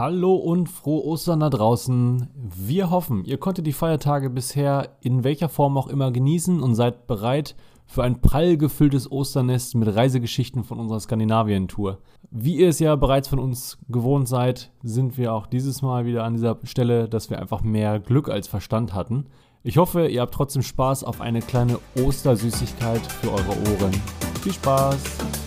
[0.00, 2.26] Hallo und frohe Ostern da draußen.
[2.56, 7.06] Wir hoffen, ihr konntet die Feiertage bisher in welcher Form auch immer genießen und seid
[7.06, 11.98] bereit für ein prall gefülltes Osternest mit Reisegeschichten von unserer Skandinavien-Tour.
[12.30, 16.24] Wie ihr es ja bereits von uns gewohnt seid, sind wir auch dieses Mal wieder
[16.24, 19.26] an dieser Stelle, dass wir einfach mehr Glück als Verstand hatten.
[19.62, 23.92] Ich hoffe, ihr habt trotzdem Spaß auf eine kleine Ostersüßigkeit für eure Ohren.
[24.40, 25.39] Viel Spaß!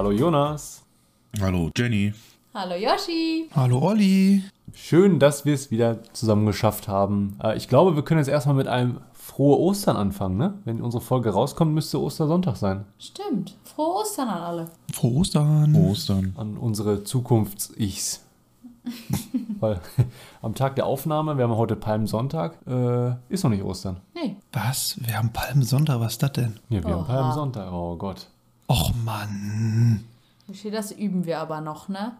[0.00, 0.82] Hallo Jonas.
[1.42, 2.14] Hallo Jenny.
[2.54, 3.50] Hallo Yoshi.
[3.54, 4.42] Hallo Olli.
[4.72, 7.36] Schön, dass wir es wieder zusammen geschafft haben.
[7.42, 10.54] Äh, Ich glaube, wir können jetzt erstmal mit einem frohe Ostern anfangen, ne?
[10.64, 12.86] Wenn unsere Folge rauskommt, müsste Ostersonntag sein.
[12.98, 13.58] Stimmt.
[13.62, 14.70] Frohe Ostern an alle.
[14.90, 15.76] Frohe Ostern.
[15.76, 16.32] Ostern.
[16.38, 18.24] An unsere Zukunfts-Ichs.
[19.60, 19.82] Weil
[20.40, 23.98] am Tag der Aufnahme, wir haben heute Palmsonntag, äh, ist noch nicht Ostern.
[24.14, 24.36] Nee.
[24.50, 24.96] Was?
[24.98, 26.58] Wir haben Palmsonntag, was ist das denn?
[26.70, 27.12] Ja, wir haben Oha.
[27.20, 27.70] Palmsonntag.
[27.70, 28.28] Oh Gott.
[28.70, 30.04] Och Mann.
[30.70, 32.12] Das üben wir aber noch, ne?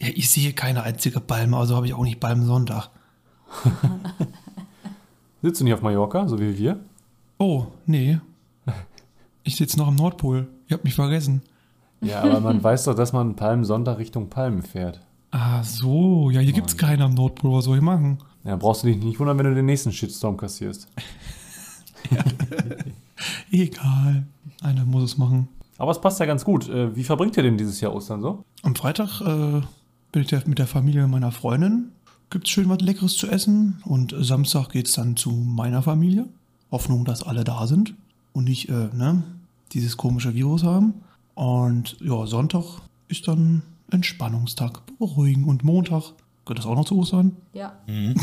[0.00, 2.88] Ja, ich sehe keine einzige Palme, also habe ich auch nicht Palmsonntag.
[5.42, 6.80] Sitzt du nicht auf Mallorca, so wie wir?
[7.36, 8.18] Oh, nee.
[9.42, 10.48] Ich sitze noch am Nordpol.
[10.68, 11.42] Ihr habt mich vergessen.
[12.00, 15.00] Ja, aber man weiß doch, dass man Palmsonntag Richtung Palmen fährt.
[15.30, 16.30] Ah, so.
[16.30, 17.52] Ja, hier gibt's keinen am Nordpol.
[17.52, 18.16] Was soll ich machen?
[18.44, 20.88] Ja, brauchst du dich nicht wundern, wenn du den nächsten Shitstorm kassierst.
[23.50, 24.26] Egal.
[24.62, 25.48] Einer muss es machen.
[25.78, 26.68] Aber es passt ja ganz gut.
[26.68, 28.44] Äh, Wie verbringt ihr denn dieses Jahr Ostern so?
[28.62, 29.60] Am Freitag äh,
[30.12, 31.92] bin ich ja mit der Familie meiner Freundin.
[32.30, 33.80] Gibt's schön was Leckeres zu essen.
[33.84, 36.26] Und Samstag geht's dann zu meiner Familie.
[36.70, 37.94] Hoffnung, dass alle da sind
[38.34, 39.22] und nicht äh, ne,
[39.72, 40.94] dieses komische Virus haben.
[41.34, 42.64] Und ja, Sonntag
[43.08, 44.82] ist dann Entspannungstag.
[44.98, 45.44] Beruhigen.
[45.44, 46.12] Und Montag
[46.44, 47.36] gehört das auch noch zu Ostern.
[47.52, 47.72] Ja.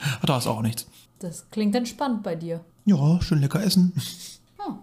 [0.00, 0.88] Ah, Da ist auch nichts.
[1.20, 2.60] Das klingt entspannt bei dir.
[2.84, 3.92] Ja, schön lecker essen.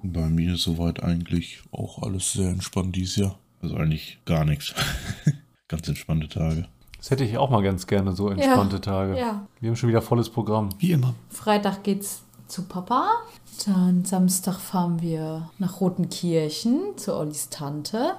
[0.03, 3.37] Bei mir ist soweit eigentlich auch alles sehr entspannt dieses Jahr.
[3.61, 4.73] Also eigentlich gar nichts.
[5.67, 6.67] Ganz entspannte Tage.
[6.97, 9.17] Das hätte ich auch mal ganz gerne, so entspannte Tage.
[9.17, 9.47] Ja.
[9.59, 10.69] Wir haben schon wieder volles Programm.
[10.77, 11.15] Wie immer.
[11.29, 13.09] Freitag geht's zu Papa.
[13.65, 18.13] Dann Samstag fahren wir nach Rotenkirchen zu Ollis Tante.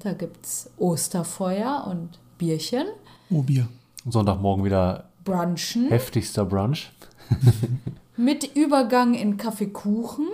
[0.00, 2.86] Da gibt's Osterfeuer und Bierchen.
[3.30, 3.68] Oh, Bier.
[4.06, 5.88] Sonntagmorgen wieder Brunchen.
[5.88, 6.90] heftigster Brunch.
[8.16, 10.26] Mit Übergang in Kaffeekuchen.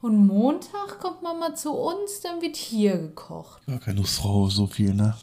[0.00, 3.66] Und Montag kommt Mama zu uns, dann wird hier gekocht.
[3.66, 5.14] Gar keine Lust drauf, so viel, ne?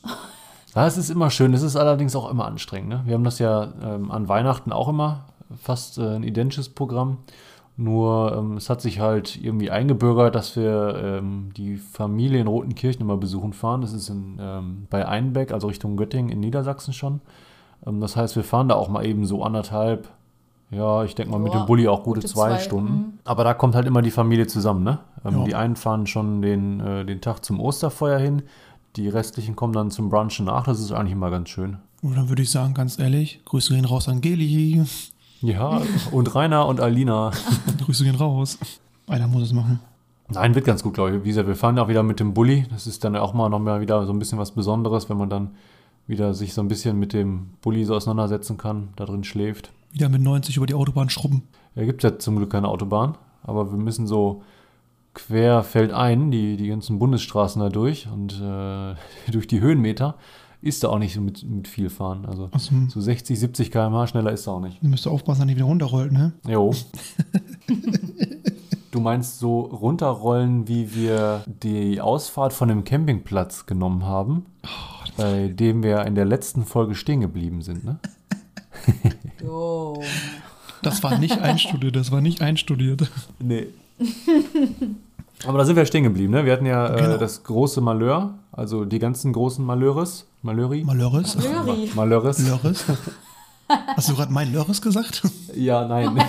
[0.76, 1.54] Ja, es ist immer schön.
[1.54, 2.90] Es ist allerdings auch immer anstrengend.
[2.90, 3.02] Ne?
[3.06, 5.26] Wir haben das ja ähm, an Weihnachten auch immer
[5.62, 7.20] fast äh, ein identisches Programm.
[7.78, 13.02] Nur ähm, es hat sich halt irgendwie eingebürgert, dass wir ähm, die Familie in Rotenkirchen
[13.02, 13.82] immer besuchen fahren.
[13.82, 17.22] Das ist in, ähm, bei Einbeck, also Richtung Göttingen in Niedersachsen schon.
[17.86, 20.10] Ähm, das heißt, wir fahren da auch mal eben so anderthalb,
[20.72, 22.94] ja, ich denke mal mit dem Bulli auch gute, gute zwei, zwei, Stunden.
[22.94, 23.20] mhm.
[23.24, 24.84] Aber da kommt halt immer die Familie zusammen.
[24.84, 25.00] Ne?
[25.24, 25.44] Ähm, Ja.
[25.46, 28.44] Die einen fahren schon den, äh, den Tag zum Osterfeuer hin.
[28.96, 30.64] Die restlichen kommen dann zum Brunchen nach.
[30.64, 31.78] Das ist eigentlich immer ganz schön.
[32.02, 34.84] Und dann würde ich sagen, ganz ehrlich, Grüße gehen raus an Geli.
[35.42, 35.82] Ja,
[36.12, 37.32] und Rainer und Alina.
[37.86, 38.58] Grüße gehen raus.
[39.08, 39.80] Einer muss es machen.
[40.30, 41.24] Nein, wird ganz gut, glaube ich.
[41.24, 42.66] Wie gesagt, wir fahren auch wieder mit dem Bulli.
[42.72, 45.30] Das ist dann auch mal noch mal wieder so ein bisschen was Besonderes, wenn man
[45.30, 45.52] dann
[46.08, 49.72] wieder sich so ein bisschen mit dem Bulli so auseinandersetzen kann, da drin schläft.
[49.96, 51.44] Wieder mit 90 über die Autobahn schrubben.
[51.74, 54.44] Ja, gibt ja zum Glück keine Autobahn, aber wir müssen so
[55.14, 58.96] quer feldein die, die ganzen Bundesstraßen da durch und äh,
[59.32, 60.16] durch die Höhenmeter
[60.62, 62.26] ist da auch nicht so mit, mit viel fahren.
[62.26, 64.84] Also Achso, so 60, 70 km/h schneller ist da auch nicht.
[64.84, 66.34] ihr müsst aufpassen, dass ihr wieder runterrollt, ne?
[66.46, 66.74] Jo.
[68.92, 74.46] du meinst so runterrollen, wie wir die Ausfahrt von dem Campingplatz genommen haben,
[75.16, 78.00] bei dem wir in der letzten Folge stehen geblieben sind, ne?
[80.86, 83.10] Das war nicht einstudiert, das war nicht einstudiert.
[83.40, 83.68] Nee.
[85.46, 86.46] Aber da sind wir stehen geblieben, ne?
[86.46, 87.18] Wir hatten ja äh, Genau.
[87.18, 90.26] das große Malheur, also die ganzen großen Malheures.
[90.42, 90.84] Malheuri?
[90.84, 91.36] Malöris?
[91.36, 91.90] Möri.
[91.96, 92.40] Malheures.
[92.40, 92.86] Lörres?
[93.68, 95.24] Hast du gerade mein Lörres gesagt?
[95.56, 96.18] Ja, nein.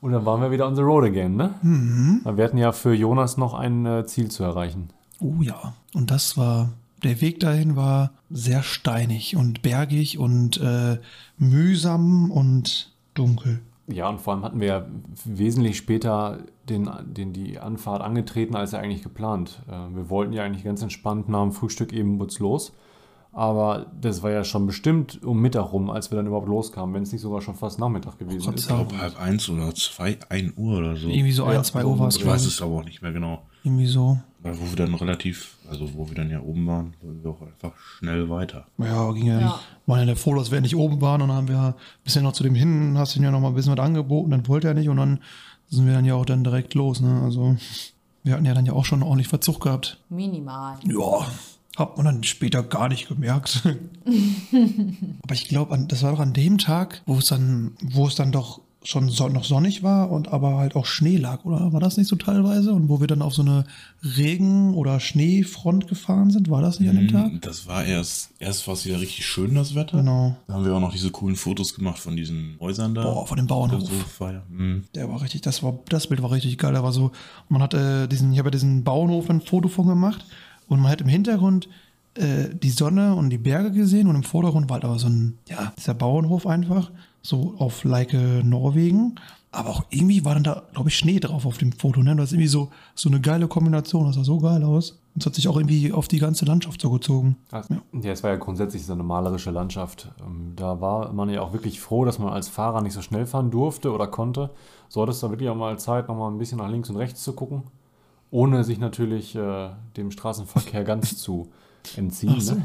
[0.00, 1.54] Und dann waren wir wieder on the road again, ne?
[1.62, 2.20] Mhm.
[2.24, 4.90] Wir hatten ja für Jonas noch ein äh, Ziel zu erreichen.
[5.20, 5.74] Oh ja.
[5.94, 6.70] Und das war,
[7.06, 10.98] der Weg dahin war sehr steinig und bergig und äh,
[11.38, 13.60] mühsam und dunkel.
[13.88, 14.86] Ja, und vor allem hatten wir ja
[15.24, 16.38] wesentlich später
[16.68, 19.62] den, den, die Anfahrt angetreten, als ja eigentlich geplant.
[19.68, 22.72] Äh, wir wollten ja eigentlich ganz entspannt nach dem Frühstück eben kurz los.
[23.36, 27.02] Aber das war ja schon bestimmt um Mittag rum, als wir dann überhaupt loskamen, wenn
[27.02, 28.62] es nicht sogar schon fast Nachmittag gewesen Gott ist.
[28.62, 31.06] Ich glaube halb eins oder zwei, ein Uhr oder so.
[31.08, 33.12] Irgendwie so Ja, ein, zwei Uhr war es, Ich weiß es aber auch nicht mehr
[33.12, 33.42] genau.
[33.62, 34.18] Irgendwie so.
[34.40, 37.42] Weil wo wir dann relativ, also wo wir dann ja oben waren, wollten wir auch
[37.42, 38.68] einfach schnell weiter.
[38.78, 39.60] Ja, ging ja, Ja.
[39.84, 41.74] Waren ja froh, dass wir nicht oben waren und dann haben wir ein
[42.04, 44.48] bisschen noch zu dem hin, hast ihn ja noch mal ein bisschen was angeboten, dann
[44.48, 45.20] wollte er nicht und dann
[45.68, 47.20] sind wir dann ja auch dann direkt los, ne?
[47.22, 47.54] Also
[48.22, 50.00] wir hatten ja dann ja auch schon ordentlich Verzug gehabt.
[50.08, 50.78] Minimal.
[50.84, 51.26] Ja,
[51.76, 53.62] hat man dann später gar nicht gemerkt.
[55.22, 58.32] Aber ich glaube, das war doch an dem Tag, wo es dann, wo es dann
[58.32, 61.72] doch schon so, noch sonnig war und aber halt auch Schnee lag, oder?
[61.72, 62.72] War das nicht so teilweise?
[62.72, 63.64] Und wo wir dann auf so eine
[64.16, 67.32] Regen- oder Schneefront gefahren sind, war das nicht an dem Tag?
[67.32, 69.98] Mhm, Das war erst, erst war es wieder richtig schön, das Wetter.
[69.98, 70.36] Genau.
[70.46, 73.02] Da haben wir auch noch diese coolen Fotos gemacht von diesen Häusern da.
[73.02, 74.20] Boah, von dem Bauernhof.
[74.20, 74.42] War ja.
[74.48, 74.84] mhm.
[74.94, 76.72] Der war richtig, das war, das Bild war richtig geil.
[76.72, 77.10] Da war so,
[77.48, 80.24] man hat äh, diesen, ich habe ja diesen Bauernhof ein Foto von gemacht
[80.68, 81.68] und man hat im Hintergrund
[82.14, 85.38] äh, die Sonne und die Berge gesehen und im Vordergrund war halt aber so ein,
[85.48, 86.90] ja, dieser Bauernhof einfach,
[87.22, 89.16] so auf Leike Norwegen.
[89.52, 92.02] Aber auch irgendwie war dann da, glaube ich, Schnee drauf auf dem Foto.
[92.02, 92.14] Ne?
[92.14, 94.04] Das ist irgendwie so, so eine geile Kombination.
[94.04, 94.98] Das sah so geil aus.
[95.14, 97.36] Und es hat sich auch irgendwie auf die ganze Landschaft so gezogen.
[97.50, 98.12] Also, ja.
[98.12, 100.10] es war ja grundsätzlich so eine malerische Landschaft.
[100.20, 103.24] Ähm, Da war man ja auch wirklich froh, dass man als Fahrer nicht so schnell
[103.24, 104.50] fahren durfte oder konnte.
[104.90, 107.32] So hattest du wirklich auch mal Zeit, nochmal ein bisschen nach links und rechts zu
[107.32, 107.62] gucken,
[108.30, 111.48] ohne sich natürlich äh, dem Straßenverkehr ganz zu
[111.96, 112.40] entziehen.
[112.40, 112.54] So.
[112.54, 112.64] Ne?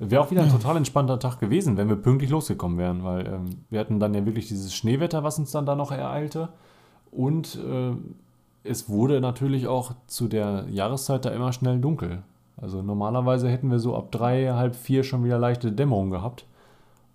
[0.00, 3.44] Wäre auch wieder ein total entspannter Tag gewesen, wenn wir pünktlich losgekommen wären, weil ähm,
[3.68, 6.50] wir hatten dann ja wirklich dieses Schneewetter, was uns dann da noch ereilte.
[7.10, 7.96] Und äh,
[8.62, 12.22] es wurde natürlich auch zu der Jahreszeit da immer schnell dunkel.
[12.56, 16.44] Also normalerweise hätten wir so ab drei, halb vier schon wieder leichte Dämmerung gehabt.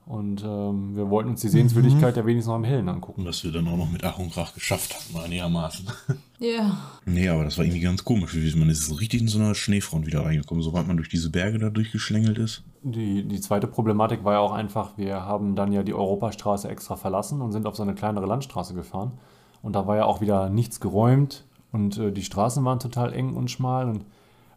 [0.05, 3.21] Und ähm, wir wollten uns die Sehenswürdigkeit ja wenigstens noch im Hellen angucken.
[3.21, 5.87] Und dass wir dann auch noch mit Ach und Krach geschafft hatten, einigermaßen.
[6.39, 6.77] Ja.
[7.05, 8.35] nee, aber das war irgendwie ganz komisch.
[8.35, 11.29] wie Man ist so richtig in so einer Schneefront wieder reingekommen, sobald man durch diese
[11.29, 12.63] Berge da durchgeschlängelt ist.
[12.81, 16.97] Die, die zweite Problematik war ja auch einfach, wir haben dann ja die Europastraße extra
[16.97, 19.13] verlassen und sind auf so eine kleinere Landstraße gefahren.
[19.61, 23.35] Und da war ja auch wieder nichts geräumt und äh, die Straßen waren total eng
[23.35, 24.03] und schmal und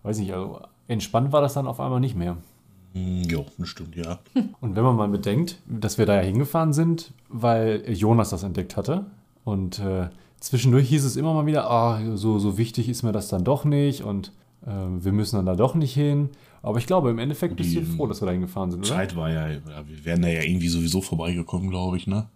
[0.02, 2.36] weiß nicht, also entspannt war das dann auf einmal nicht mehr.
[2.96, 4.18] Hm, jo, eine Stunde, ja.
[4.60, 8.76] Und wenn man mal bedenkt, dass wir da ja hingefahren sind, weil Jonas das entdeckt
[8.76, 9.06] hatte
[9.44, 10.08] und äh,
[10.40, 13.64] zwischendurch hieß es immer mal wieder, ah, so, so wichtig ist mir das dann doch
[13.64, 14.32] nicht und
[14.66, 16.30] äh, wir müssen dann da doch nicht hin.
[16.62, 18.88] Aber ich glaube, im Endeffekt bist du Die, froh, dass wir da hingefahren sind, oder?
[18.96, 22.26] Zeit war ja, ja, wir wären da ja irgendwie sowieso vorbeigekommen, glaube ich, ne?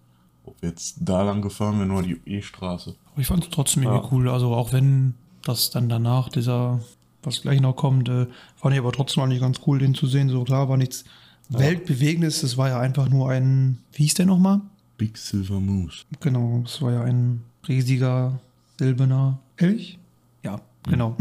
[0.44, 2.94] Ob wir jetzt da lang gefahren wären, nur die E-Straße.
[3.12, 4.08] Aber ich fand es trotzdem irgendwie Ja.
[4.12, 4.28] cool.
[4.28, 6.80] Also auch wenn das dann danach dieser,
[7.22, 8.26] was gleich noch kommt, äh,
[8.56, 10.28] fand ich aber trotzdem eigentlich ganz cool, den zu sehen.
[10.28, 11.04] So klar war nichts
[11.48, 12.42] Weltbewegendes.
[12.42, 14.60] Es war ja einfach nur ein, wie hieß der nochmal?
[14.96, 16.04] Big Silver Moose.
[16.20, 18.38] Genau, es war ja ein riesiger
[18.78, 19.98] silberner Elch.
[20.42, 21.16] Ja, genau.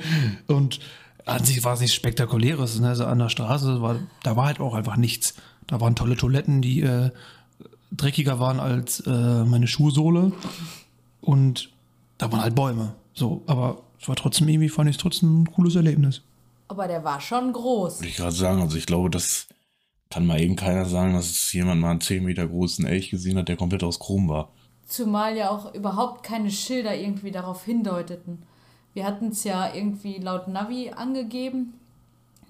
[0.46, 0.80] Und
[1.26, 2.80] an sich war es nichts Spektakuläres.
[2.80, 2.88] Ne?
[2.88, 5.34] Also an der Straße war, da war halt auch einfach nichts.
[5.66, 7.10] Da waren tolle Toiletten, die äh,
[7.92, 10.32] dreckiger waren als äh, meine Schuhsohle.
[11.20, 11.70] Und
[12.18, 12.94] da waren halt Bäume.
[13.14, 16.22] So, aber es war trotzdem irgendwie, fand ich es trotzdem ein cooles Erlebnis.
[16.68, 17.96] Aber der war schon groß.
[17.96, 19.46] Wollte ich gerade sagen, also ich glaube, das
[20.08, 23.36] kann mal eben keiner sagen, dass es jemand mal einen 10 Meter großen Elch gesehen
[23.36, 24.50] hat, der komplett aus Chrom war.
[24.86, 28.42] Zumal ja auch überhaupt keine Schilder irgendwie darauf hindeuteten.
[28.94, 31.74] Wir hatten es ja irgendwie laut Navi angegeben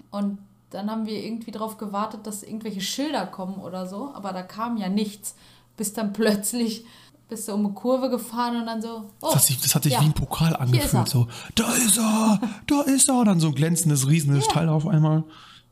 [0.09, 0.39] und
[0.71, 4.77] dann haben wir irgendwie darauf gewartet, dass irgendwelche Schilder kommen oder so, aber da kam
[4.77, 5.35] ja nichts.
[5.77, 6.85] Bis dann plötzlich
[7.31, 9.83] bist du um eine Kurve gefahren und dann so, oh, Das hat sich, das hat
[9.83, 11.07] sich ja, wie ein Pokal angefühlt.
[11.07, 13.19] So, da ist er, da ist er.
[13.19, 15.23] Und dann so ein glänzendes, riesendes Teil auf einmal.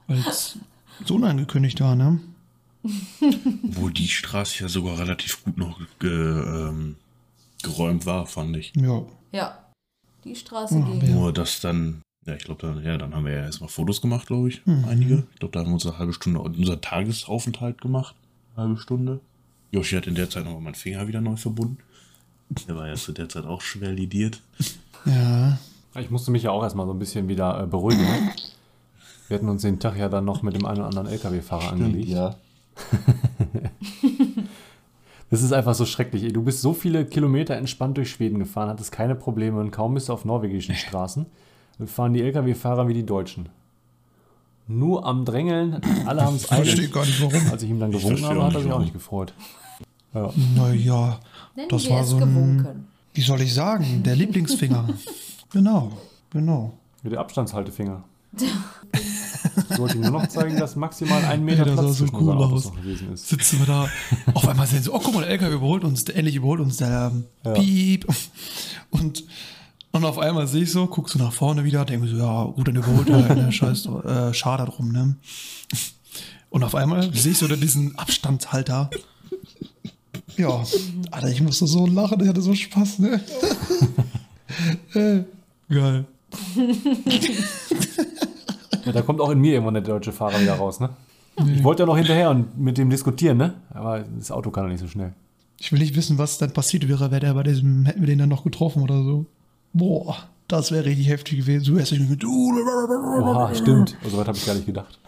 [0.08, 0.58] Weil es
[1.06, 2.22] so unangekündigt war, ne?
[3.64, 6.96] Wo die Straße ja sogar relativ gut noch ge, ähm,
[7.62, 8.72] geräumt war, fand ich.
[8.78, 9.02] Ja.
[9.34, 9.58] Ja,
[10.24, 11.02] die Straße Ja, ging.
[11.02, 11.14] Ja.
[11.14, 14.28] Nur, dass dann, ja, ich glaube, dann, ja, dann haben wir ja erstmal Fotos gemacht,
[14.28, 14.86] glaube ich, Mhm.
[14.88, 15.28] einige.
[15.34, 18.16] Ich glaube, da haben wir unsere halbe Stunde, unser Tagesaufenthalt gemacht.
[18.56, 19.20] Eine halbe Stunde.
[19.72, 21.78] Yoshi hat in der Zeit nochmal meinen Finger wieder neu verbunden.
[22.68, 24.42] Der war ja zu der Zeit auch schwer lidiert.
[25.06, 25.60] Ja.
[25.96, 28.06] Ich musste mich ja auch erstmal so ein bisschen wieder äh, beruhigen.
[29.28, 32.10] Wir hatten uns den Tag ja dann noch mit dem einen oder anderen LKW-Fahrer angelegt.
[32.10, 32.36] Ja.
[35.30, 36.34] Das ist einfach so schrecklich.
[36.34, 40.10] Du bist so viele Kilometer entspannt durch Schweden gefahren, hattest keine Probleme und kaum bist
[40.10, 41.28] du auf norwegischen Straßen.
[41.86, 43.48] Fahren die LKW-Fahrer wie die Deutschen.
[44.72, 46.92] Nur am Drängeln, alle haben es Ich verstehe eilig.
[46.94, 47.52] gar nicht warum.
[47.52, 49.34] Als ich ihm dann gewunken habe, hat er sich auch nicht gefreut.
[50.14, 50.32] Ja.
[50.56, 51.20] Naja,
[51.56, 52.88] Nennen das wir war es so ein, gewunken.
[53.14, 54.88] wie soll ich sagen, der Lieblingsfinger.
[55.52, 55.92] genau,
[56.30, 56.74] genau.
[57.04, 58.04] Mit der Abstandshaltefinger.
[59.72, 62.72] Ich wollte nur noch zeigen, dass maximal ein Meter sah Platz so zwischen cool aus.
[62.74, 63.28] gewesen ist.
[63.30, 63.88] Sitzen wir da,
[64.34, 66.78] auf einmal sehen sie, oh guck mal, der LKW überholt uns, der endlich überholt uns,
[66.78, 67.12] der
[67.44, 67.52] Ja.
[67.54, 68.06] Piep.
[68.92, 69.24] Und,
[69.92, 72.68] und auf einmal sehe ich so, guckst du nach vorne wieder, denke so, ja, gut,
[72.68, 75.16] dann überholt er, ne, scheiß, äh, schade drum, ne?
[76.50, 78.90] Und auf einmal sehe ich so diesen Abstandshalter.
[80.38, 80.64] Ja,
[81.12, 83.22] Alter, ich musste so lachen, ich hatte so Spaß, ne?
[84.94, 85.24] äh,
[85.74, 86.06] geil.
[88.86, 90.90] Ja, da kommt auch in mir irgendwann der deutsche Fahrer wieder raus, ne?
[91.54, 93.54] Ich wollte ja noch hinterher und mit dem diskutieren, ne?
[93.70, 95.14] Aber das Auto kann ja nicht so schnell.
[95.58, 98.20] Ich will nicht wissen, was dann passiert wäre, wäre der bei diesem, hätten wir den
[98.20, 99.26] dann noch getroffen oder so.
[99.74, 101.64] Boah, das wäre richtig heftig gewesen.
[101.64, 102.26] So erst mit.
[102.26, 103.96] Oha, stimmt.
[104.04, 105.00] So weit habe ich gar nicht gedacht.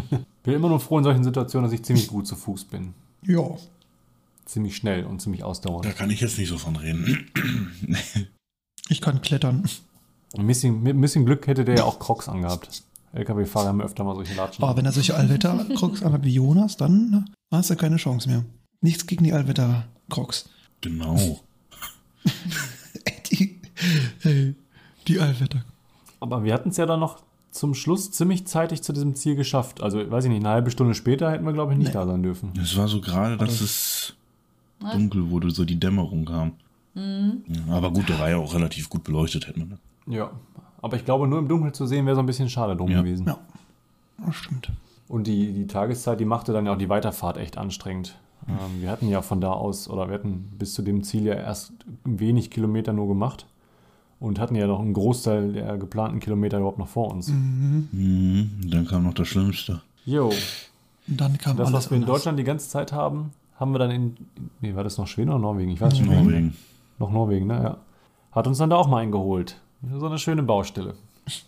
[0.42, 2.94] Bin immer nur froh in solchen Situationen, dass ich ziemlich gut zu Fuß bin.
[3.22, 3.56] Ja.
[4.46, 5.84] Ziemlich schnell und ziemlich ausdauernd.
[5.84, 7.30] Da kann ich jetzt nicht so von reden.
[8.88, 9.68] Ich kann klettern.
[10.36, 12.82] Ein bisschen, mit ein bisschen Glück hätte der ja auch Crocs angehabt.
[13.12, 14.64] LKW-Fahrer haben öfter mal solche Latschen.
[14.64, 18.44] Aber wenn er solche Allwetter-Crocs anhat wie Jonas, dann ne, hast du keine Chance mehr.
[18.80, 20.48] Nichts gegen die Allwetter-Crocs.
[20.80, 21.40] Genau.
[23.80, 24.54] die, hey,
[25.08, 25.64] die Allwetter.
[26.20, 27.18] Aber wir hatten es ja dann noch
[27.50, 29.82] zum Schluss ziemlich zeitig zu diesem Ziel geschafft.
[29.82, 31.94] Also, weiß ich nicht, eine halbe Stunde später hätten wir, glaube ich, nicht Nee.
[31.94, 32.52] da sein dürfen.
[32.60, 34.14] Es war so gerade, dass es
[34.80, 36.52] dunkel wurde, so die Dämmerung kam.
[36.94, 39.68] Ja, aber gut, der war ja auch relativ gut beleuchtet, hätte man.
[39.68, 39.78] Ne?
[40.16, 40.30] Ja.
[40.82, 43.00] Aber ich glaube, nur im Dunkeln zu sehen, wäre so ein bisschen schade drum Ja.
[43.00, 43.26] gewesen.
[43.26, 43.38] Ja,
[44.24, 44.70] das stimmt.
[45.08, 48.16] Und die, die Tageszeit, die machte dann ja auch die Weiterfahrt echt anstrengend.
[48.48, 51.34] Ähm, wir hatten ja von da aus, oder wir hatten bis zu dem Ziel ja
[51.34, 51.72] erst
[52.04, 53.46] wenig Kilometer nur gemacht
[54.20, 57.28] und hatten ja noch einen Großteil der geplanten Kilometer überhaupt noch vor uns.
[57.28, 59.80] Mhm, dann kam noch das Schlimmste.
[60.04, 60.32] Jo,
[61.06, 62.18] dann kam das, alles was wir in anders.
[62.18, 64.16] Deutschland die ganze Zeit haben, haben wir dann in,
[64.60, 65.70] nee, war das noch Schweden oder Norwegen?
[65.70, 66.06] Ich weiß nicht.
[66.06, 66.20] mehr.
[66.20, 66.56] Norwegen.
[66.98, 67.62] Noch Norwegen, ne?
[67.62, 67.76] Ja.
[68.32, 69.56] Hat uns dann da auch mal eingeholt.
[69.98, 70.94] So eine schöne Baustelle.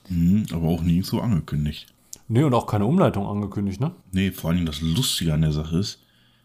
[0.09, 1.87] Mhm, aber auch nie so angekündigt.
[2.29, 3.93] Nee, und auch keine Umleitung angekündigt, ne?
[4.13, 5.99] Nee, vor allem das Lustige an der Sache ist,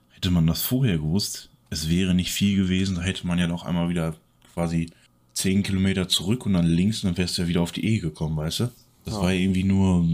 [0.10, 3.64] hätte man das vorher gewusst, es wäre nicht viel gewesen, da hätte man ja noch
[3.64, 4.16] einmal wieder
[4.54, 4.90] quasi
[5.38, 8.00] 10 Kilometer zurück und dann links und dann wärst du ja wieder auf die E
[8.00, 8.72] gekommen, weißt du?
[9.06, 9.22] Das Ja.
[9.22, 10.06] war irgendwie nur,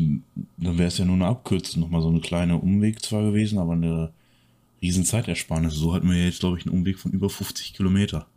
[0.58, 3.74] dann wäre es ja nur eine Abkürzung, nochmal so eine kleine Umweg zwar gewesen, aber
[3.74, 4.12] eine
[4.82, 5.74] riesen Zeitersparnis.
[5.76, 8.28] So hatten wir ja jetzt, glaube ich, einen Umweg von über 50 Kilometer.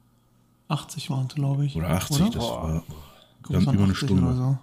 [0.68, 1.76] 80 waren es, glaube ich.
[1.76, 2.30] Oder 80, Oder?
[2.30, 2.62] das Boah.
[2.62, 2.82] war
[3.48, 4.22] waren über eine 80 Stunde.
[4.22, 4.58] Oder so.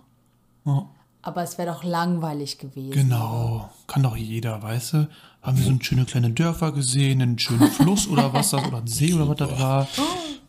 [0.65, 0.89] ja.
[1.23, 2.91] Aber es wäre doch langweilig gewesen.
[2.91, 5.09] Genau, kann doch jeder, weißt du?
[5.41, 8.87] Haben wir so schöne kleine Dörfer gesehen, einen schönen Fluss oder was das, oder einen
[8.87, 9.87] See oder was das war.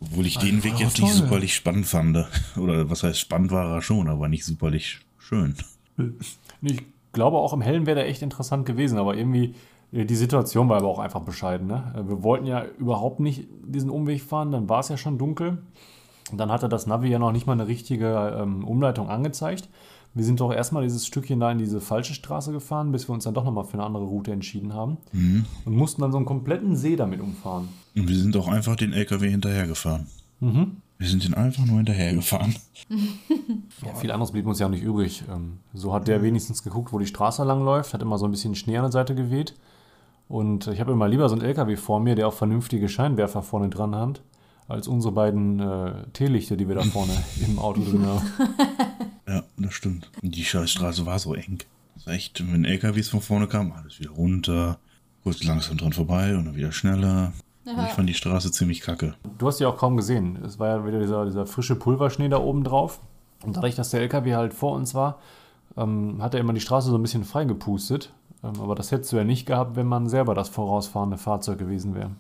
[0.01, 2.27] Obwohl ich den Weg jetzt nicht superlich spannend fand.
[2.57, 5.55] Oder was heißt spannend war er schon, aber nicht superlich schön.
[6.61, 9.55] Ich glaube, auch im Hellen wäre der echt interessant gewesen, aber irgendwie,
[9.93, 11.69] äh, die Situation war aber auch einfach bescheiden.
[11.69, 11.95] Ne?
[11.97, 15.63] Äh, Wir wollten ja überhaupt nicht diesen Umweg fahren, dann war es ja schon dunkel.
[16.33, 19.69] Und dann hatte das Navi ja noch nicht mal eine richtige ähm, Umleitung angezeigt.
[20.15, 23.25] Wir sind doch erstmal dieses Stückchen da in diese falsche Straße gefahren, bis wir uns
[23.25, 24.97] dann doch nochmal für eine andere Route entschieden haben.
[25.65, 27.69] Und mussten dann so einen kompletten See damit umfahren.
[27.97, 30.07] Und wir sind auch einfach den LKW hinterhergefahren.
[30.99, 32.55] Wir sind den einfach nur hinterhergefahren.
[33.85, 35.25] Ja, viel anderes blieb uns ja auch nicht übrig.
[35.31, 38.31] Ähm, So hat der wenigstens geguckt, wo die Straße lang läuft, hat immer so ein
[38.31, 39.55] bisschen Schnee an der Seite geweht.
[40.29, 43.69] Und ich habe immer lieber so einen LKW vor mir, der auch vernünftige Scheinwerfer vorne
[43.69, 44.23] dran hat,
[44.69, 47.13] als unsere beiden äh, Teelichter, die wir da vorne
[47.47, 48.23] im Auto drin haben.
[49.27, 50.11] Ja, das stimmt.
[50.21, 51.61] Die Scheißstraße war so eng.
[51.95, 54.79] Das war echt, wenn LKWs von vorne kamen, alles wieder runter,
[55.23, 57.33] kurz langsam dran vorbei und dann wieder schneller.
[57.65, 59.15] Und ich fand die Straße ziemlich kacke.
[59.39, 60.39] Du hast ja auch kaum gesehen.
[60.45, 63.01] Es war ja wieder dieser, dieser frische Pulverschnee da oben drauf.
[63.43, 65.19] Und dadurch, dass der LKW halt vor uns war,
[65.77, 68.13] ähm, hat er immer die Straße so ein bisschen freigepustet.
[68.43, 71.95] Ähm, aber das hättest du ja nicht gehabt, wenn man selber das vorausfahrende Fahrzeug gewesen
[71.95, 72.11] wäre.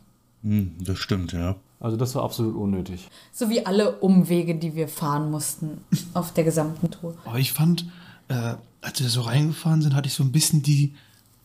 [0.42, 1.56] Hm, das stimmt, ja.
[1.84, 3.08] Also das war absolut unnötig.
[3.30, 5.82] So wie alle Umwege, die wir fahren mussten
[6.14, 7.14] auf der gesamten Tour.
[7.26, 7.84] Aber ich fand,
[8.28, 10.94] äh, als wir so reingefahren sind, hatte ich so ein bisschen die,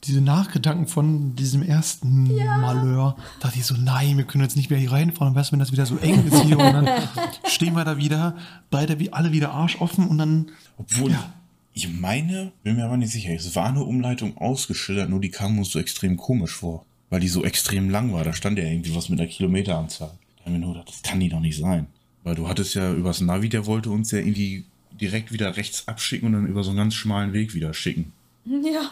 [0.05, 3.17] diese Nachgedanken von diesem ersten Malheur.
[3.41, 5.34] Da dachte ich so, nein, wir können jetzt nicht mehr hier reinfahren.
[5.34, 6.88] Und weißt du, wenn das wieder so eng ist hier und dann
[7.46, 8.38] stehen wir da wieder,
[8.72, 11.34] beide wie alle wieder arschoffen und dann, Obwohl, Ja.
[11.74, 15.58] ich meine, bin mir aber nicht sicher, es war eine Umleitung ausgeschildert, nur die kam
[15.60, 16.86] uns so extrem komisch vor.
[17.10, 18.24] Weil die so extrem lang war.
[18.24, 20.12] Da stand ja irgendwie was mit der Kilometeranzahl.
[20.53, 21.88] Wir nur gedacht, das kann die doch nicht sein.
[22.24, 26.27] Weil du hattest ja übers Navi, der wollte uns ja irgendwie direkt wieder rechts abschicken
[26.27, 28.12] und dann über so einen ganz schmalen Weg wieder schicken.
[28.46, 28.91] Ja.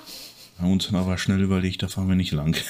[0.60, 2.56] Haben uns dann aber schnell überlegt, da fahren wir nicht lang.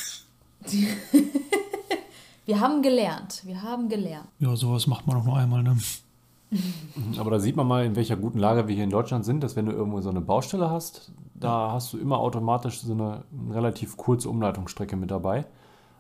[2.46, 3.42] Wir haben gelernt.
[3.46, 4.30] Wir haben gelernt.
[4.40, 5.78] ja, sowas macht man doch nur einmal, ne?
[7.18, 9.58] Aber da sieht man mal, in welcher guten Lage wir hier in Deutschland sind, dass
[9.58, 13.98] wenn du irgendwo so eine Baustelle hast, da hast du immer automatisch so eine relativ
[13.98, 15.46] kurze Umleitungsstrecke mit dabei.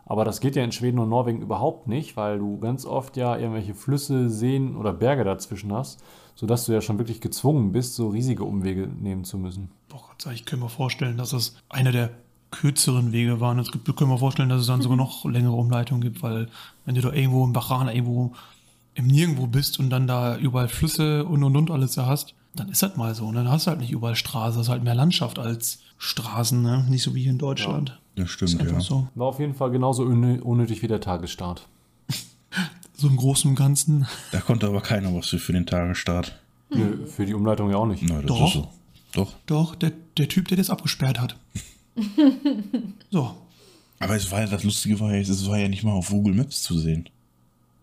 [0.08, 3.38] Aber das geht ja in Schweden und Norwegen überhaupt nicht, weil du ganz oft ja
[3.38, 6.02] irgendwelche Flüsse, Seen oder Berge dazwischen hast,
[6.36, 9.70] sodass du ja schon wirklich gezwungen bist, so riesige Umwege nehmen zu müssen.
[9.90, 12.12] Boah Gott sei Dank, ich kann mir vorstellen, dass es einer der
[12.52, 13.60] kürzeren Wege waren.
[13.60, 16.48] Es gibt, ich kann mir vorstellen, dass es dann sogar noch längere Umleitungen gibt, weil
[16.86, 18.34] wenn du da irgendwo im Bachan, irgendwo
[18.94, 22.70] im Nirgendwo bist und dann da überall Flüsse und und und alles da hast, dann
[22.70, 23.26] ist das mal so.
[23.28, 26.62] Und dann hast du halt nicht überall Straße, das ist halt mehr Landschaft als Straßen,
[26.62, 26.86] ne?
[26.90, 28.00] Nicht so wie hier in Deutschland.
[28.16, 28.82] Das Ist stimmt, einfach ja.
[28.82, 29.08] so.
[29.16, 31.68] War auf jeden Fall genauso unnö- unnötig wie der Tagesstart.
[33.00, 34.08] So im Großen und Ganzen.
[34.32, 36.36] Da konnte aber keiner was für, für den Tagesstart.
[36.72, 38.02] Nö, für die Umleitung ja auch nicht.
[38.02, 38.48] Na, das Doch.
[38.48, 38.68] ist so.
[39.14, 39.34] Doch.
[39.46, 41.36] Doch, der, der Typ, der das abgesperrt hat.
[43.12, 43.36] so.
[44.00, 46.34] Aber es war ja, das Lustige war ja, es war ja nicht mal auf Google
[46.34, 47.08] Maps zu sehen.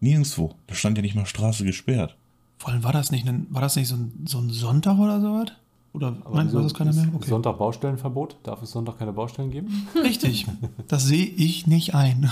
[0.01, 0.55] Nirgendwo.
[0.67, 2.17] Da stand ja nicht mal Straße gesperrt.
[2.59, 5.21] Vor allem war das nicht, ein, war das nicht so ein, so ein Sonntag oder
[5.21, 5.53] sowas?
[5.95, 7.09] Oder nein, wieso war das keiner ist mehr?
[7.15, 7.29] Okay.
[7.29, 8.37] Sonntag Baustellenverbot?
[8.43, 9.89] Darf es Sonntag keine Baustellen geben?
[9.95, 10.47] Richtig.
[10.89, 12.31] Das sehe ich nicht ein.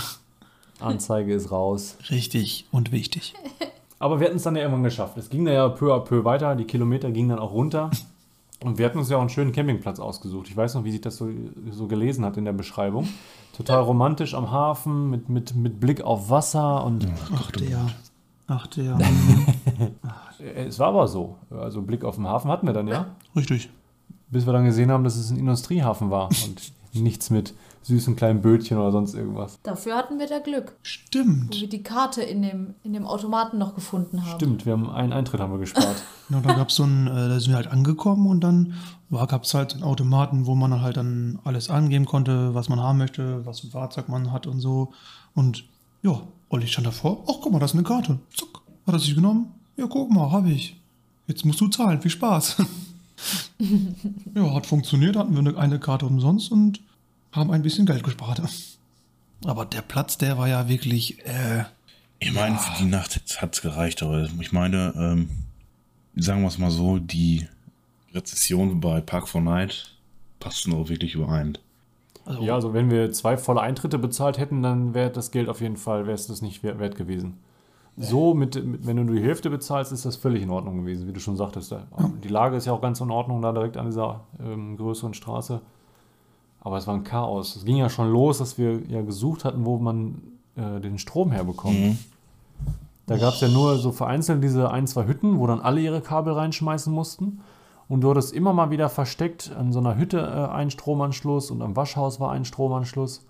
[0.81, 1.97] Anzeige ist raus.
[2.09, 3.33] Richtig und wichtig.
[3.99, 5.17] Aber wir hatten es dann ja irgendwann geschafft.
[5.17, 6.55] Es ging dann ja peu à peu weiter.
[6.55, 7.89] Die Kilometer gingen dann auch runter.
[8.61, 10.49] Und wir hatten uns ja auch einen schönen Campingplatz ausgesucht.
[10.49, 11.29] Ich weiß noch, wie sich das so,
[11.71, 13.07] so gelesen hat in der Beschreibung.
[13.55, 16.83] Total romantisch am Hafen, mit, mit, mit Blick auf Wasser.
[16.83, 17.89] Und Ach der.
[18.47, 18.97] Ach der.
[20.39, 21.37] äh, es war aber so.
[21.49, 23.07] Also Blick auf den Hafen hatten wir dann ja.
[23.35, 23.69] Richtig.
[24.29, 26.29] Bis wir dann gesehen haben, dass es ein Industriehafen war.
[26.45, 29.59] Und nichts mit süßen kleinen Bötchen oder sonst irgendwas.
[29.63, 31.59] Dafür hatten wir da Glück, wo Stimmt.
[31.59, 34.35] wir die Karte in dem, in dem Automaten noch gefunden haben.
[34.35, 36.03] Stimmt, wir haben einen Eintritt haben wir gespart.
[36.29, 38.75] Ja, da gab es so ein, äh, da sind wir halt angekommen und dann
[39.11, 42.79] gab es halt einen Automaten, wo man dann halt dann alles angeben konnte, was man
[42.79, 44.93] haben möchte, was für ein Fahrzeug man hat und so.
[45.35, 45.65] Und
[46.01, 47.23] ja, Olli stand davor.
[47.27, 48.19] Ach, guck mal, das ist eine Karte.
[48.33, 48.61] Zuck.
[48.87, 49.51] Hat er sich genommen?
[49.77, 50.75] Ja, guck mal, habe ich.
[51.27, 52.01] Jetzt musst du zahlen.
[52.01, 52.57] Viel Spaß.
[54.35, 55.15] ja, hat funktioniert.
[55.15, 56.81] Hatten wir eine, eine Karte umsonst und
[57.31, 58.41] haben ein bisschen Geld gespart.
[59.45, 61.65] Aber der Platz, der war ja wirklich, äh,
[62.19, 65.29] Ich meine, für die Nacht hat es gereicht, aber ich meine, ähm,
[66.15, 67.47] sagen wir es mal so, die
[68.13, 69.95] Rezession bei Park for Night
[70.39, 71.57] passten auch wirklich überein.
[72.25, 75.61] also, ja, also wenn wir zwei volle Eintritte bezahlt hätten, dann wäre das Geld auf
[75.61, 77.37] jeden Fall, wäre es das nicht wert gewesen.
[77.95, 81.07] So, mit, mit, wenn du nur die Hälfte bezahlst, ist das völlig in Ordnung gewesen,
[81.07, 81.71] wie du schon sagtest.
[81.71, 81.85] Da-
[82.23, 85.61] Die Lage ist ja auch ganz in Ordnung, da direkt an dieser ähm, größeren Straße.
[86.61, 87.55] Aber es war ein Chaos.
[87.55, 90.21] Es ging ja schon los, dass wir ja gesucht hatten, wo man
[90.55, 91.79] äh, den Strom herbekommt.
[91.79, 91.97] Mhm.
[93.05, 96.01] Da gab es ja nur so vereinzelt diese ein, zwei Hütten, wo dann alle ihre
[96.01, 97.41] Kabel reinschmeißen mussten.
[97.89, 101.61] Und du hattest immer mal wieder versteckt an so einer Hütte äh, einen Stromanschluss und
[101.61, 103.25] am Waschhaus war ein Stromanschluss.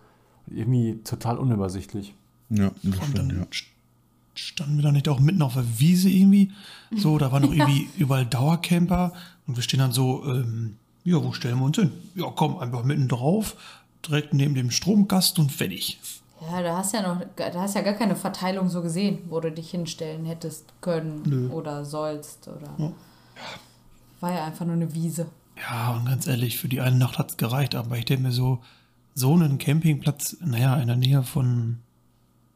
[0.47, 2.13] Irgendwie total unübersichtlich.
[2.49, 3.45] Ja, das Und stimmt, ja.
[4.35, 6.51] St- standen wir da nicht auch mitten auf der Wiese irgendwie.
[6.95, 9.13] So, da waren noch irgendwie überall Dauercamper.
[9.47, 11.91] Und wir stehen dann so, ähm, ja, wo stellen wir uns hin?
[12.15, 13.55] Ja, komm, einfach mitten drauf,
[14.07, 15.99] direkt neben dem Stromkasten und fertig.
[16.41, 19.51] Ja, da hast ja noch, da hast ja gar keine Verteilung so gesehen, wo du
[19.51, 21.49] dich hinstellen hättest können Nö.
[21.49, 22.69] oder sollst oder.
[22.77, 22.91] Ja.
[24.19, 25.27] War ja einfach nur eine Wiese.
[25.57, 27.75] Ja, und ganz ehrlich, für die eine Nacht hat es gereicht.
[27.75, 28.59] Aber ich denke mir so,
[29.13, 31.79] so einen Campingplatz, naja, in der Nähe von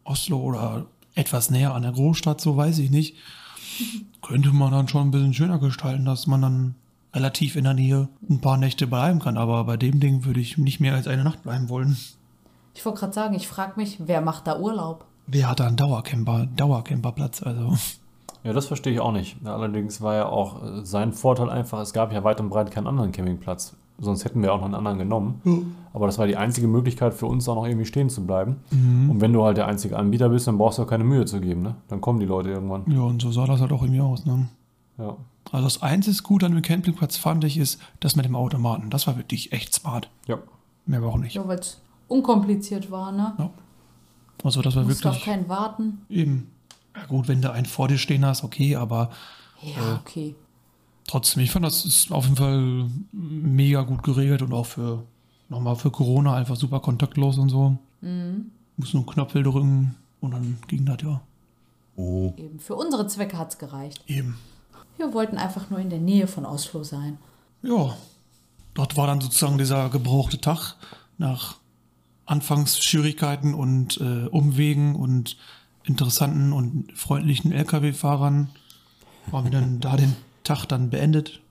[0.04, 0.86] Oslo oder
[1.18, 3.16] etwas näher an der Großstadt, so weiß ich nicht,
[4.22, 6.76] könnte man dann schon ein bisschen schöner gestalten, dass man dann
[7.14, 9.38] relativ in der Nähe ein paar Nächte bleiben kann.
[9.38, 11.98] Aber bei dem Ding würde ich nicht mehr als eine Nacht bleiben wollen.
[12.74, 15.06] Ich wollte gerade sagen, ich frage mich, wer macht da Urlaub?
[15.26, 17.42] Wer hat da einen Dauercamper, Dauercamperplatz?
[17.44, 17.76] Also,
[18.44, 19.38] Ja, das verstehe ich auch nicht.
[19.46, 22.88] Allerdings war ja auch äh, sein Vorteil einfach, es gab ja weit und breit keinen
[22.88, 23.76] anderen Campingplatz.
[24.00, 25.76] Sonst hätten wir auch noch einen anderen genommen.
[25.94, 28.58] Aber das war die einzige Möglichkeit für uns auch noch irgendwie stehen zu bleiben.
[28.72, 31.40] Und wenn du halt der einzige Anbieter bist, dann brauchst du auch keine Mühe zu
[31.42, 31.64] geben.
[31.64, 31.76] Ne?
[31.88, 32.84] Dann kommen die Leute irgendwann.
[32.92, 34.26] ja, und so sah das halt auch irgendwie aus.
[34.26, 34.48] Ne?
[35.00, 35.16] Ja.
[35.52, 38.90] Also das einzige Gute an dem Campingplatz fand ich ist das mit dem Automaten.
[38.90, 40.10] Das war wirklich echt smart.
[40.28, 40.38] ja.
[40.86, 41.36] Mehr war auch nicht.
[41.36, 43.34] Ja, weil es unkompliziert war, ne?
[44.44, 46.02] Also das war Du musst wirklich auf keinen warten.
[46.10, 46.48] eben.
[46.96, 49.10] Ja gut, wenn du einen vor dir stehen hast, okay, aber
[49.62, 50.36] Ja, okay.
[51.08, 55.04] Trotzdem, ich fand das ist auf jeden Fall mega gut geregelt und auch für
[55.50, 57.78] nochmal für Corona einfach super kontaktlos und so.
[58.02, 58.52] Mhm.
[58.76, 61.22] Muss nur einen Knöpfel drücken und dann ging das ja.
[61.96, 62.60] Oh, Eben.
[62.60, 64.04] Für unsere Zwecke hat es gereicht.
[64.06, 64.38] Eben.
[64.98, 67.18] Wir wollten einfach nur in der Nähe von Oslo sein.
[67.64, 67.96] Ja,
[68.76, 70.76] dort war dann sozusagen dieser gebrauchte Tag
[71.18, 71.58] nach
[72.26, 75.38] Anfangsschwierigkeiten und äh, Umwegen und
[75.84, 78.50] interessanten und freundlichen LKW-Fahrern.
[79.32, 80.16] Haben wir dann da den
[80.48, 81.42] Tag dann beendet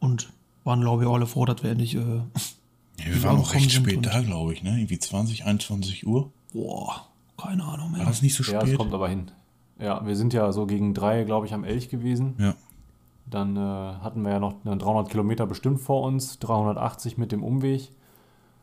[0.00, 0.30] und
[0.64, 1.94] waren, glaube ich, alle froh, dass wir endlich.
[1.94, 2.22] Äh, ja,
[3.04, 4.70] wir waren auch recht spät da, glaube ich, ne?
[4.76, 6.30] Irgendwie 20, 21 Uhr.
[6.52, 7.06] boah,
[7.36, 8.06] keine Ahnung War mehr.
[8.06, 8.78] das nicht so ja, es spät?
[8.78, 9.30] kommt aber hin.
[9.78, 12.34] Ja, wir sind ja so gegen drei, glaube ich, am Elch gewesen.
[12.38, 12.54] Ja.
[13.26, 17.44] Dann äh, hatten wir ja noch äh, 300 Kilometer bestimmt vor uns, 380 mit dem
[17.44, 17.90] Umweg.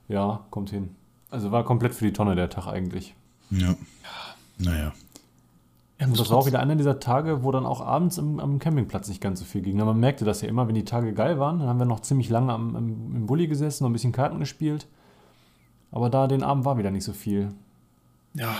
[0.09, 0.95] Ja, kommt hin.
[1.29, 3.15] Also war komplett für die Tonne der Tag eigentlich.
[3.49, 3.75] Ja.
[4.57, 4.93] Naja.
[5.99, 8.59] Ja, Und das war auch wieder einer dieser Tage, wo dann auch abends im, am
[8.59, 9.77] Campingplatz nicht ganz so viel ging.
[9.77, 12.01] Na, Man merkte das ja immer, wenn die Tage geil waren, dann haben wir noch
[12.01, 14.87] ziemlich lange am, am, im Bulli gesessen und ein bisschen Karten gespielt.
[15.91, 17.53] Aber da den Abend war wieder nicht so viel.
[18.33, 18.55] ja,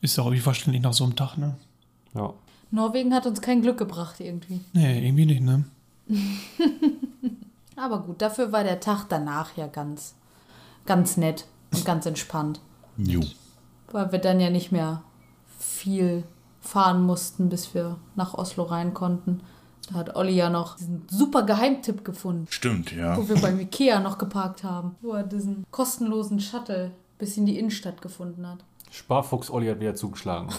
[0.00, 1.56] ist doch irgendwie verständlich nach so einem Tag, ne?
[2.14, 2.32] Ja.
[2.70, 4.60] Norwegen hat uns kein Glück gebracht irgendwie.
[4.72, 5.64] Nee, irgendwie nicht, ne?
[7.76, 10.14] Aber gut, dafür war der Tag danach ja ganz,
[10.86, 12.60] ganz nett und ganz entspannt.
[12.96, 13.20] Jo.
[13.92, 15.02] Weil wir dann ja nicht mehr
[15.58, 16.24] viel
[16.68, 19.40] fahren mussten, bis wir nach Oslo rein konnten.
[19.88, 23.16] Da hat Olli ja noch diesen super Geheimtipp gefunden, Stimmt, ja.
[23.16, 24.96] wo wir beim Ikea noch geparkt haben.
[25.00, 28.58] Wo er diesen kostenlosen Shuttle bis in die Innenstadt gefunden hat.
[28.90, 30.48] Sparfuchs Olli hat wieder zugeschlagen.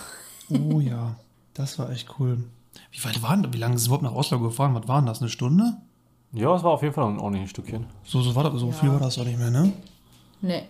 [0.51, 1.15] Oh ja,
[1.53, 2.43] das war echt cool.
[2.91, 4.73] Wie weit waren, wie lange ist es überhaupt nach Oslo gefahren?
[4.73, 5.77] Was waren das, eine Stunde?
[6.33, 7.85] Ja, es war auf jeden Fall ein ordentliches Stückchen.
[8.03, 8.73] So, so, war das, so Ja.
[8.73, 9.71] viel war das auch nicht mehr, ne?
[10.41, 10.63] Nee.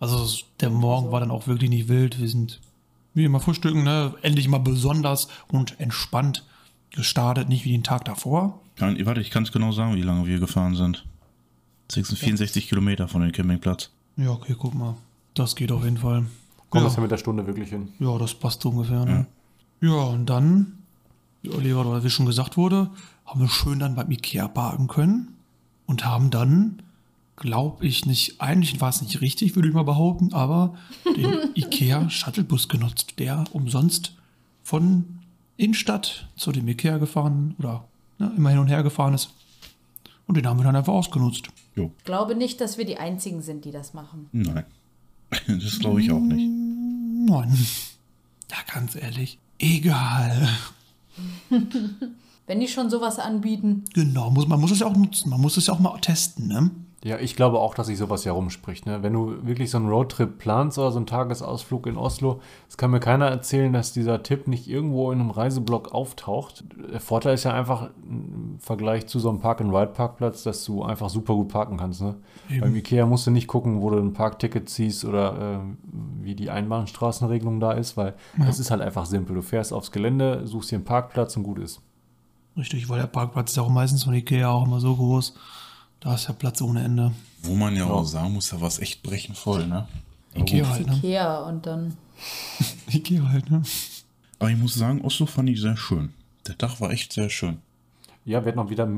[0.00, 2.18] Also der Morgen war dann auch wirklich nicht wild.
[2.20, 2.58] Wir sind
[3.14, 4.14] wie immer frühstücken, ne?
[4.22, 6.44] Endlich mal besonders und entspannt
[6.90, 8.60] gestartet, nicht wie den Tag davor.
[8.76, 11.04] Kann, warte, ich kann es genau sagen, wie lange wir gefahren sind.
[11.90, 13.90] 66, 64 Kilometer von dem Campingplatz.
[14.16, 14.96] Ja, okay, guck mal.
[15.34, 16.26] Das geht auf jeden Fall.
[16.70, 16.88] Kommt ja.
[16.88, 17.88] das ja mit der Stunde wirklich hin.
[17.98, 19.04] Ja, das passt so ungefähr.
[19.04, 19.26] Ne?
[19.80, 20.78] Ja, und dann,
[21.42, 22.90] wie Oliver wie schon gesagt wurde,
[23.26, 25.34] haben wir schön dann beim Ikea parken können
[25.86, 26.82] und haben dann,
[27.36, 30.74] glaube ich nicht, eigentlich war es nicht richtig, würde ich mal behaupten, aber
[31.16, 34.14] den Ikea Shuttlebus genutzt, der umsonst
[34.62, 35.18] von
[35.56, 37.84] Innenstadt zu dem Ikea gefahren oder
[38.18, 39.30] ne, immer hin und her gefahren ist.
[40.26, 41.48] Und den haben wir dann einfach ausgenutzt.
[41.74, 41.90] Jo.
[41.98, 44.28] Ich glaube nicht, dass wir die Einzigen sind, die das machen.
[44.32, 44.64] Nein.
[45.46, 46.46] Das glaube ich auch nicht.
[46.46, 47.66] Nein.
[48.50, 49.38] Ja, ganz ehrlich.
[49.58, 50.46] Egal.
[52.46, 55.30] Wenn die schon sowas anbieten, Genau, muss, man muss es ja auch nutzen.
[55.30, 56.70] Man muss es ja auch mal testen, ne?
[57.04, 58.86] Ja, ich glaube auch, dass sich sowas ja rumspricht.
[58.86, 59.02] Ne?
[59.02, 62.92] Wenn du wirklich so einen Roadtrip planst oder so einen Tagesausflug in Oslo, es kann
[62.92, 66.62] mir keiner erzählen, dass dieser Tipp nicht irgendwo in einem Reiseblog auftaucht.
[66.92, 71.34] Der Vorteil ist ja einfach im Vergleich zu so einem Park-and-Ride-Parkplatz, dass du einfach super
[71.34, 72.02] gut parken kannst.
[72.02, 72.14] Ne?
[72.48, 72.60] Eben.
[72.60, 75.58] Beim Ikea musst du nicht gucken, wo du ein Parkticket ziehst oder äh,
[76.22, 78.14] wie die Einbahnstraßenregelung da ist, weil
[78.48, 79.34] es ist halt einfach simpel.
[79.34, 81.80] Du fährst aufs Gelände, suchst dir einen Parkplatz und gut ist.
[82.56, 85.34] Richtig, weil der Parkplatz ist ja auch meistens von Ikea auch immer so groß.
[86.02, 87.12] Da ist ja Platz ohne Ende.
[87.42, 87.90] Wo man ja Ja.
[87.90, 89.88] auch sagen muss, da war es echt brechend voll, ne?
[90.34, 90.96] Ikea halt, ne?
[90.96, 91.96] Ikea und dann.
[92.90, 93.62] Ikea halt, ne?
[94.38, 96.12] Aber ich muss sagen, Oslo fand ich sehr schön.
[96.48, 97.58] Der Tag war echt sehr schön.
[98.24, 98.88] Ja, wir hatten auch wieder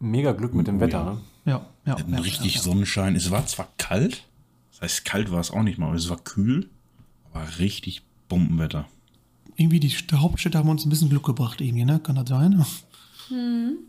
[0.00, 0.98] mega Glück mit dem Oh, Wetter.
[0.98, 1.04] ja.
[1.12, 1.20] Ne?
[1.46, 1.66] Ja, ja.
[1.84, 2.62] Wir hatten ja, richtig ja, ja.
[2.62, 3.16] Sonnenschein.
[3.16, 4.22] Es war zwar kalt,
[4.72, 6.68] das heißt, kalt war es auch nicht mal, aber es war kühl,
[7.32, 8.86] aber richtig Bombenwetter.
[9.56, 11.98] Irgendwie die St- Hauptstädte haben uns ein bisschen Glück gebracht, irgendwie, ne?
[12.00, 12.64] Kann das sein?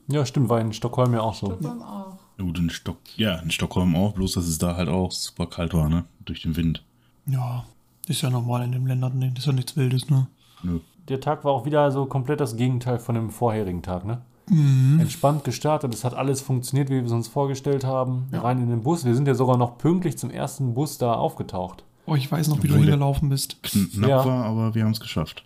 [0.08, 1.47] Ja, stimmt, war in Stockholm ja auch so.
[1.47, 2.17] Stockholm auch.
[2.37, 5.73] Gut, in, Stock ja, in Stockholm auch, bloß dass es da halt auch super kalt
[5.73, 6.03] war, ne?
[6.25, 6.83] Durch den Wind.
[7.27, 7.65] Ja,
[8.07, 9.29] ist ja normal in den Ländern, ne?
[9.33, 10.27] Das ist ja nichts Wildes, ne?
[10.63, 10.79] Nö.
[11.07, 14.21] Der Tag war auch wieder so komplett das Gegenteil von dem vorherigen Tag, ne?
[14.47, 18.27] Entspannt gestartet, es hat alles funktioniert, wie wir es uns vorgestellt haben.
[18.31, 19.03] Rein in den Bus.
[19.03, 21.83] Wir sind ja sogar noch pünktlich zum ersten Bus da aufgetaucht.
[22.05, 23.57] Oh, ich weiß noch, wie du Obwohl der- hingelaufen bist.
[23.63, 24.23] Knapp Ja.
[24.23, 25.43] war, aber wir haben es geschafft.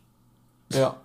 [0.74, 0.98] Ja.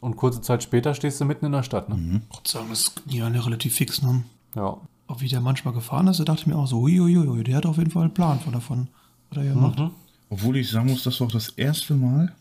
[0.00, 2.20] Und kurze Zeit später stehst du mitten in der Stadt, ne?
[2.28, 4.22] Gott sei Dank, das ging ja relativ fix, ne?
[4.54, 4.78] Ja.
[5.06, 7.66] Auch wie der manchmal gefahren ist, da dachte ich mir auch so, uiuiui, der hat
[7.66, 8.88] auf jeden Fall einen Plan von davon,
[9.28, 9.82] was er hier macht.
[10.30, 12.32] Obwohl ich sagen muss, das war auch das erste Mal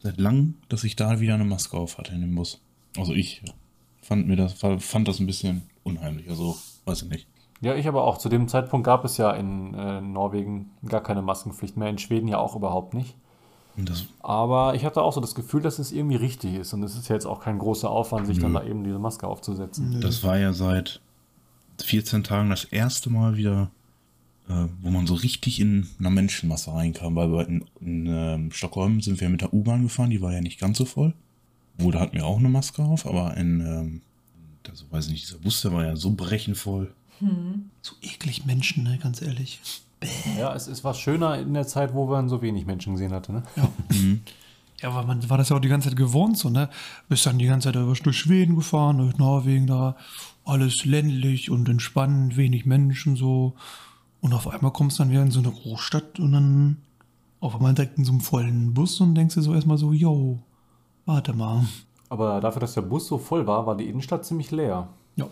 [0.00, 2.60] seit langem, dass ich da wieder eine Maske auf hatte in dem Bus.
[2.96, 3.42] Also ich
[4.00, 6.28] fand mir das, fand das ein bisschen unheimlich.
[6.28, 7.26] Also, weiß ich nicht.
[7.60, 8.18] Ja, ich aber auch.
[8.18, 12.26] Zu dem Zeitpunkt gab es ja in äh, Norwegen gar keine Maskenpflicht mehr, in Schweden
[12.26, 13.14] ja auch überhaupt nicht.
[13.76, 16.74] Das, Aber ich hatte auch so das Gefühl, dass es irgendwie richtig ist.
[16.74, 19.26] Und es ist ja jetzt auch kein großer Aufwand, sich dann da eben diese Maske
[19.26, 19.98] aufzusetzen.
[20.00, 21.00] das war ja seit
[21.84, 23.70] 14 Tagen das erste Mal wieder,
[24.48, 27.16] äh, wo man so richtig in einer Menschenmasse reinkam.
[27.16, 30.40] Weil wir in, in ähm, Stockholm sind wir mit der U-Bahn gefahren, die war ja
[30.40, 31.14] nicht ganz so voll.
[31.78, 34.00] Obwohl, da hatten wir auch eine Maske auf, aber in, ähm,
[34.68, 36.92] also weiß ich nicht, dieser Bus, der war ja so brechenvoll.
[37.82, 38.98] So eklig Menschen, ne?
[39.00, 39.60] Ganz ehrlich.
[40.36, 43.32] Ja, es, es war schöner in der Zeit, wo man so wenig Menschen gesehen hatte.
[43.32, 43.42] Ne?
[43.54, 43.68] Ja.
[44.80, 46.68] Ja, weil man war das ja auch die ganze Zeit gewohnt, so, ne?
[47.08, 49.96] Bist dann die ganze Zeit durch durch Schweden gefahren, durch Norwegen, da
[50.44, 53.54] alles ländlich und entspannend, wenig Menschen, so.
[54.20, 56.76] Und auf einmal kommst du dann wieder in so eine Großstadt und dann
[57.40, 60.38] auf einmal direkt in so einem vollen Bus und denkst dir so erstmal so, yo,
[61.06, 61.64] warte mal.
[62.08, 64.88] Aber dafür, dass der Bus so voll war, war die Innenstadt ziemlich leer.
[65.16, 65.26] Ja.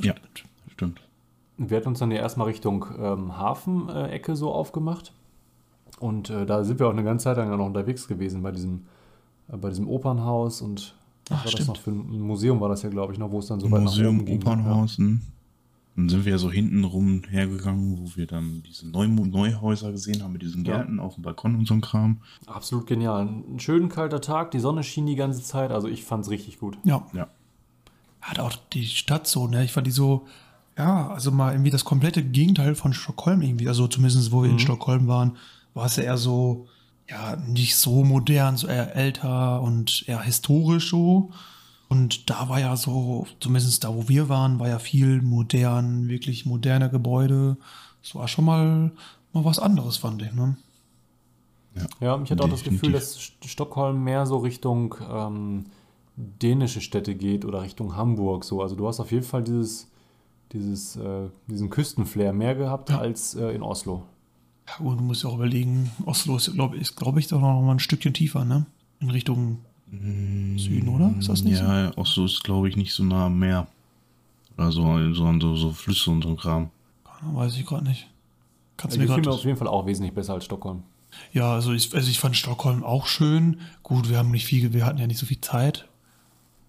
[0.00, 0.14] Ja,
[0.72, 1.00] stimmt.
[1.56, 5.12] Wir hatten uns dann ja erstmal Richtung ähm, Hafenecke so aufgemacht.
[6.00, 8.50] Und äh, da sind wir auch eine ganze Zeit lang ja noch unterwegs gewesen bei
[8.50, 8.86] diesem,
[9.48, 10.94] äh, bei diesem Opernhaus und
[11.28, 11.68] was Ach, war das stimmt.
[11.68, 13.82] noch für ein Museum war das ja, glaube ich, noch, wo es dann so weit
[13.82, 14.36] nach Museum, oben ging.
[14.42, 14.98] Opernhaus.
[14.98, 15.20] hm.
[15.96, 20.22] Dann sind wir ja so hinten rum hergegangen, wo wir dann diese Neu Neuhäuser gesehen
[20.24, 20.78] haben mit diesen Ja.
[20.78, 22.18] Gärten auf dem Balkon und so ein Kram.
[22.46, 22.54] Ja.
[22.54, 23.28] Absolut genial.
[23.28, 26.58] Ein schön kalter Tag, die Sonne schien die ganze Zeit, also ich fand es richtig
[26.58, 26.76] gut.
[26.82, 27.06] Ja.
[27.12, 27.28] Ja.
[28.20, 29.64] Hat auch die Stadt so, ne?
[29.64, 30.26] Ich fand die so,
[30.76, 33.68] ja, also mal irgendwie das komplette Gegenteil von Stockholm irgendwie.
[33.68, 35.36] Also zumindest, wo wir in Stockholm waren,
[35.74, 36.66] war es ja eher so,
[37.08, 41.30] ja, nicht so modern, so eher älter und eher historisch so.
[41.88, 46.46] Und da war ja so, zumindest da, wo wir waren, war ja viel modern, wirklich
[46.46, 47.56] moderne Gebäude.
[48.02, 48.90] Das war schon mal,
[49.32, 50.32] mal was anderes, fand ich.
[50.32, 50.56] Ne?
[52.00, 52.62] Ja, ich hatte auch das.
[52.62, 55.66] Gefühl, dass St- Stockholm mehr so Richtung ähm,
[56.16, 58.44] dänische Städte geht oder Richtung Hamburg.
[58.44, 58.62] So.
[58.62, 59.88] Also du hast auf jeden Fall dieses,
[60.52, 62.98] dieses, äh, diesen Küstenflair mehr gehabt Ja.
[62.98, 64.04] als äh, in Oslo.
[64.68, 67.60] Ja, und du musst ja auch überlegen, Oslo ist, glaube ich, glaub ich, doch noch
[67.62, 68.66] mal ein Stückchen tiefer, ne?
[69.00, 69.58] In Richtung
[69.90, 71.14] Süden, oder?
[71.18, 71.64] Ist das nicht so?
[71.64, 73.66] Ja, Oslo ist, glaube ich, nicht so nah am Meer.
[74.56, 76.70] Oder so, so, an so, so Flüsse und so ein Kram.
[77.04, 78.08] Ja, Weiß ich gerade nicht.
[78.76, 79.36] Kannst Also du mir gerade.
[79.36, 80.82] auf jeden Fall auch wesentlich besser als Stockholm.
[81.32, 83.60] Ja, also ich, also ich fand Stockholm auch schön.
[83.84, 85.86] Gut, wir haben nicht viel, wir hatten ja nicht so viel Zeit.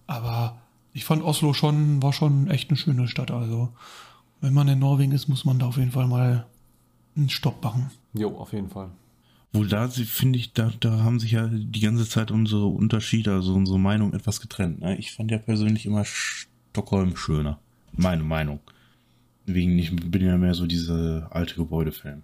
[0.05, 0.57] Aber
[0.93, 3.31] ich fand Oslo schon, war schon echt eine schöne Stadt.
[3.31, 3.69] Also,
[4.41, 6.45] wenn man in Norwegen ist, muss man da auf jeden Fall mal
[7.15, 7.91] einen Stopp machen.
[8.13, 8.89] Jo, auf jeden Fall.
[9.53, 13.33] Wohl da sie- finde ich, da, da haben sich ja die ganze Zeit unsere Unterschiede,
[13.33, 14.81] also unsere Meinung etwas getrennt.
[14.81, 14.97] Ne?
[14.97, 17.59] Ich fand ja persönlich immer Stockholm schöner.
[17.93, 18.59] Meine Meinung.
[19.45, 22.23] Wegen, ich bin ja mehr so diese alte Gebäude-Fan.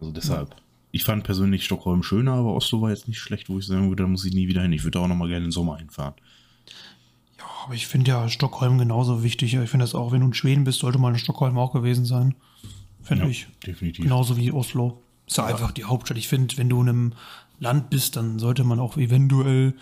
[0.00, 0.56] Also deshalb.
[0.92, 4.02] Ich fand persönlich Stockholm schöner, aber Oslo war jetzt nicht schlecht, wo ich sagen würde,
[4.02, 4.72] da muss ich nie wieder hin.
[4.72, 6.14] Ich würde auch noch mal gerne den Sommer einfahren.
[7.38, 9.54] Ja, aber ich finde ja Stockholm genauso wichtig.
[9.54, 12.04] Ich finde das auch, wenn du in Schweden bist, sollte mal in Stockholm auch gewesen
[12.04, 12.34] sein.
[13.06, 13.46] Finde Ja, ich.
[13.66, 14.02] definitiv.
[14.04, 15.00] Genauso wie Oslo.
[15.26, 16.18] Ist ja, einfach die Hauptstadt.
[16.18, 17.12] Ich finde, wenn du in einem
[17.58, 19.74] Land bist, dann sollte man auch eventuell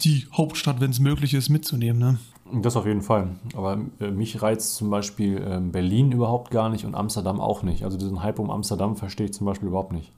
[0.00, 1.98] die Hauptstadt, wenn es möglich ist, mitzunehmen.
[1.98, 2.18] Ne?
[2.62, 3.36] Das auf jeden Fall.
[3.54, 7.84] Aber äh, mich reizt zum Beispiel ähm, Berlin überhaupt gar nicht und Amsterdam auch nicht.
[7.84, 10.12] Also diesen Hype um Amsterdam verstehe ich zum Beispiel überhaupt nicht.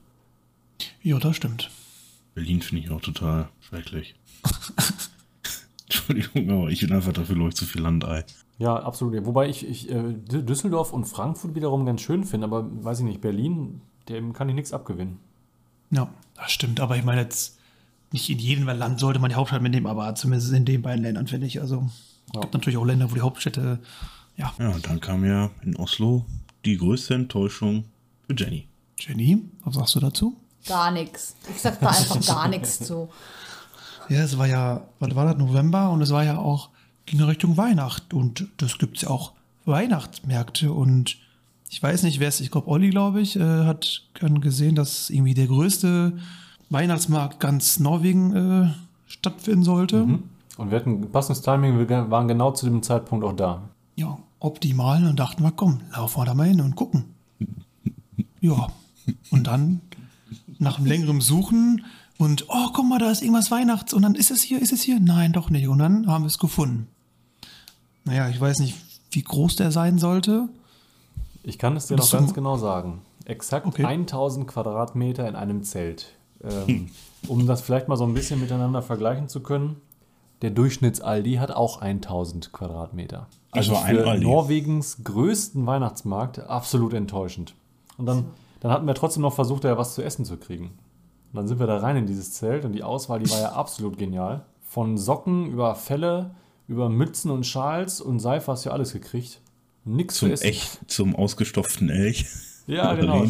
[1.01, 1.69] Ja, das stimmt.
[2.35, 4.15] Berlin finde ich auch total schrecklich.
[5.85, 8.23] Entschuldigung, aber ich bin einfach dafür, glaube ich, zu viel Landei.
[8.61, 9.25] Ja, absolut.
[9.25, 13.19] Wobei ich, ich äh, Düsseldorf und Frankfurt wiederum ganz schön finde, aber weiß ich nicht,
[13.19, 15.17] Berlin, dem kann ich nichts abgewinnen.
[15.89, 16.79] Ja, das stimmt.
[16.79, 17.57] Aber ich meine jetzt,
[18.11, 21.25] nicht in jedem Land sollte man die Hauptstadt mitnehmen, aber zumindest in den beiden Ländern,
[21.25, 21.59] finde ich.
[21.59, 21.87] Also,
[22.27, 22.41] es Ja.
[22.41, 23.79] gibt natürlich auch Länder, wo die Hauptstädte,
[24.37, 26.25] ja, Ja, und dann kam ja in Oslo
[26.63, 27.85] die größte Enttäuschung
[28.27, 28.67] für Jenny.
[28.99, 30.35] Jenny, was sagst du dazu?
[30.67, 31.35] Gar nichts.
[31.49, 33.09] Ich sag da einfach gar nichts zu.
[34.07, 36.69] Ja, es war ja, was war das, November und es war ja auch,
[37.11, 39.33] ging in Richtung Weihnacht und das gibt es ja auch
[39.65, 41.17] Weihnachtsmärkte und
[41.69, 45.33] ich weiß nicht, wer es, ich glaube, Olli, glaube ich, äh, hat gesehen, dass irgendwie
[45.33, 46.13] der größte
[46.69, 48.73] Weihnachtsmarkt ganz Norwegen äh,
[49.07, 50.19] stattfinden sollte.
[50.57, 53.61] Und wir hatten passendes Timing, wir waren genau zu dem Zeitpunkt auch da.
[53.95, 57.05] Ja, optimal und dachten wir, komm, laufen wir da mal hin und gucken.
[58.43, 58.69] Ja,
[59.29, 59.81] und dann
[60.57, 61.85] nach einem längeren Suchen
[62.17, 64.81] und, oh, guck mal, da ist irgendwas Weihnachts und dann ist es hier, ist es
[64.81, 64.99] hier?
[64.99, 65.67] Nein, doch nicht.
[65.67, 66.87] Und dann haben wir es gefunden.
[68.03, 68.75] Naja, ich weiß nicht,
[69.11, 70.49] wie groß der sein sollte.
[71.43, 73.01] Ich kann es dir noch ganz genau sagen.
[73.25, 73.85] Exakt Okay.
[73.85, 76.13] 1000 Quadratmeter in einem Zelt.
[76.43, 76.89] Ähm,
[77.27, 79.77] um das vielleicht mal so ein bisschen miteinander vergleichen zu können,
[80.41, 83.27] der Durchschnitts-Aldi hat auch 1000 Quadratmeter.
[83.51, 84.23] Also ein für Aldi.
[84.23, 87.53] Norwegens größten Weihnachtsmarkt absolut enttäuschend.
[87.97, 88.25] Und dann,
[88.59, 90.65] dann hatten wir trotzdem noch versucht, da was zu essen zu kriegen.
[91.31, 93.51] Und dann sind wir da rein in dieses Zelt und die Auswahl, die war ja
[93.53, 94.45] absolut genial.
[94.63, 96.31] Von Socken über Felle,
[96.71, 99.39] über Mützen und Schals und Seife hast du ja alles gekriegt.
[99.83, 100.43] Nix Zum zu essen.
[100.45, 102.25] echt, zum ausgestopften Elch.
[102.67, 103.23] Ja, genau.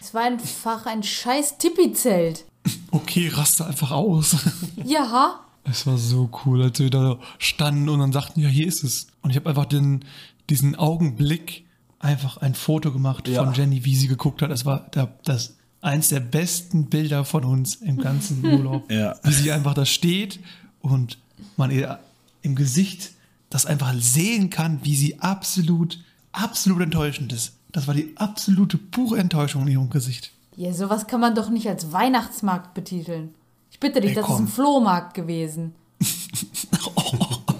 [0.00, 2.44] Es war einfach ein scheiß Tipi-Zelt.
[2.90, 4.36] Okay, raste einfach aus.
[4.84, 8.84] Ja, Es war so cool, als wir da standen und dann sagten, ja, hier ist
[8.84, 9.08] es.
[9.22, 10.04] Und ich habe einfach den,
[10.50, 11.64] diesen Augenblick
[11.98, 13.42] einfach ein Foto gemacht Ja.
[13.42, 14.50] von Jenny, wie sie geguckt hat.
[14.50, 18.90] Das war der, das eins der besten Bilder von uns im ganzen Urlaub.
[18.92, 19.16] Ja.
[19.24, 20.38] Wie sie einfach da steht
[20.80, 21.18] und
[21.56, 21.98] man ihr
[22.46, 23.10] im Gesicht
[23.50, 25.98] das einfach sehen kann, wie sie absolut,
[26.32, 27.52] absolut enttäuschend ist.
[27.72, 30.32] Das war die absolute pure Enttäuschung in ihrem Gesicht.
[30.56, 33.34] ja, sowas kann man doch nicht als Weihnachtsmarkt betiteln.
[33.70, 35.74] Ich bitte dich, Ey, das ist ein Flohmarkt gewesen.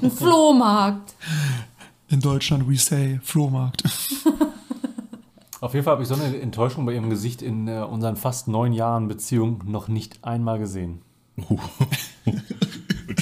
[0.02, 1.14] Ein Flohmarkt.
[2.08, 3.82] In Deutschland, we say Flohmarkt.
[5.60, 8.46] Auf jeden Fall habe ich so eine Enttäuschung bei ihrem Gesicht in äh, unseren fast
[8.46, 11.00] neun Jahren Beziehung noch nicht einmal gesehen.
[11.48, 11.60] Und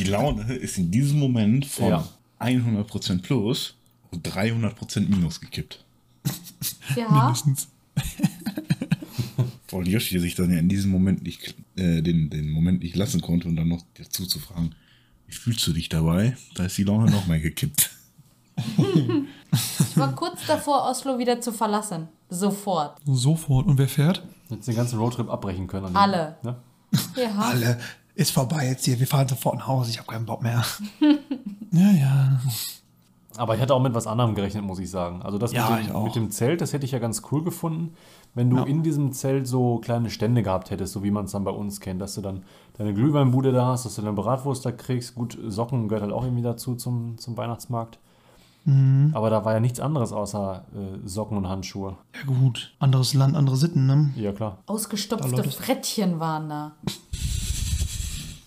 [0.04, 2.08] die Laune ist in diesem Moment von Ja.
[2.40, 3.74] 100% plus
[4.10, 5.84] und 300% minus gekippt.
[6.96, 7.68] Ja, Mindestens.
[9.70, 13.20] Weil Yoshi sich dann ja in diesem Moment nicht, äh, den, den Moment nicht lassen
[13.20, 14.70] konnte und dann noch dazu zu fragen,
[15.26, 16.36] wie fühlst du dich dabei?
[16.54, 17.90] Da ist die Laune noch mehr gekippt.
[18.76, 22.08] ich war kurz davor, Oslo wieder zu verlassen.
[22.30, 23.00] Sofort.
[23.04, 23.66] Sofort.
[23.66, 24.22] Und wer fährt?
[24.50, 25.96] Jetzt den ganzen Roadtrip abbrechen können.
[25.96, 26.36] Alle.
[26.42, 26.56] Ne?
[27.16, 27.38] Ja.
[27.38, 27.80] Alle.
[28.14, 28.98] Ist vorbei jetzt hier.
[29.00, 29.90] Wir fahren sofort nach Hause.
[29.90, 30.64] Ich habe keinen Bock mehr.
[31.72, 32.40] ja, ja.
[33.36, 35.20] Aber ich hatte auch mit was anderem gerechnet, muss ich sagen.
[35.22, 36.04] Also das Ja, mit, ich dem, auch.
[36.04, 37.94] mit dem Zelt, das hätte ich ja ganz cool gefunden,
[38.34, 38.62] wenn du Ja.
[38.62, 41.80] in diesem Zelt so kleine Stände gehabt hättest, so wie man es dann bei uns
[41.80, 42.44] kennt, dass du dann
[42.78, 45.16] deine Glühweinbude da hast, dass du deine Bratwurst da kriegst.
[45.16, 47.98] Gut, Socken gehört halt auch irgendwie dazu zum, zum Weihnachtsmarkt.
[48.66, 49.10] Mhm.
[49.14, 51.96] Aber da war ja nichts anderes außer äh, Socken und Handschuhe.
[52.14, 54.12] Ja gut, anderes Land, andere Sitten, ne?
[54.16, 54.58] Ja, klar.
[54.66, 55.42] Ausgestopfte.
[55.50, 56.72] Frettchen waren da.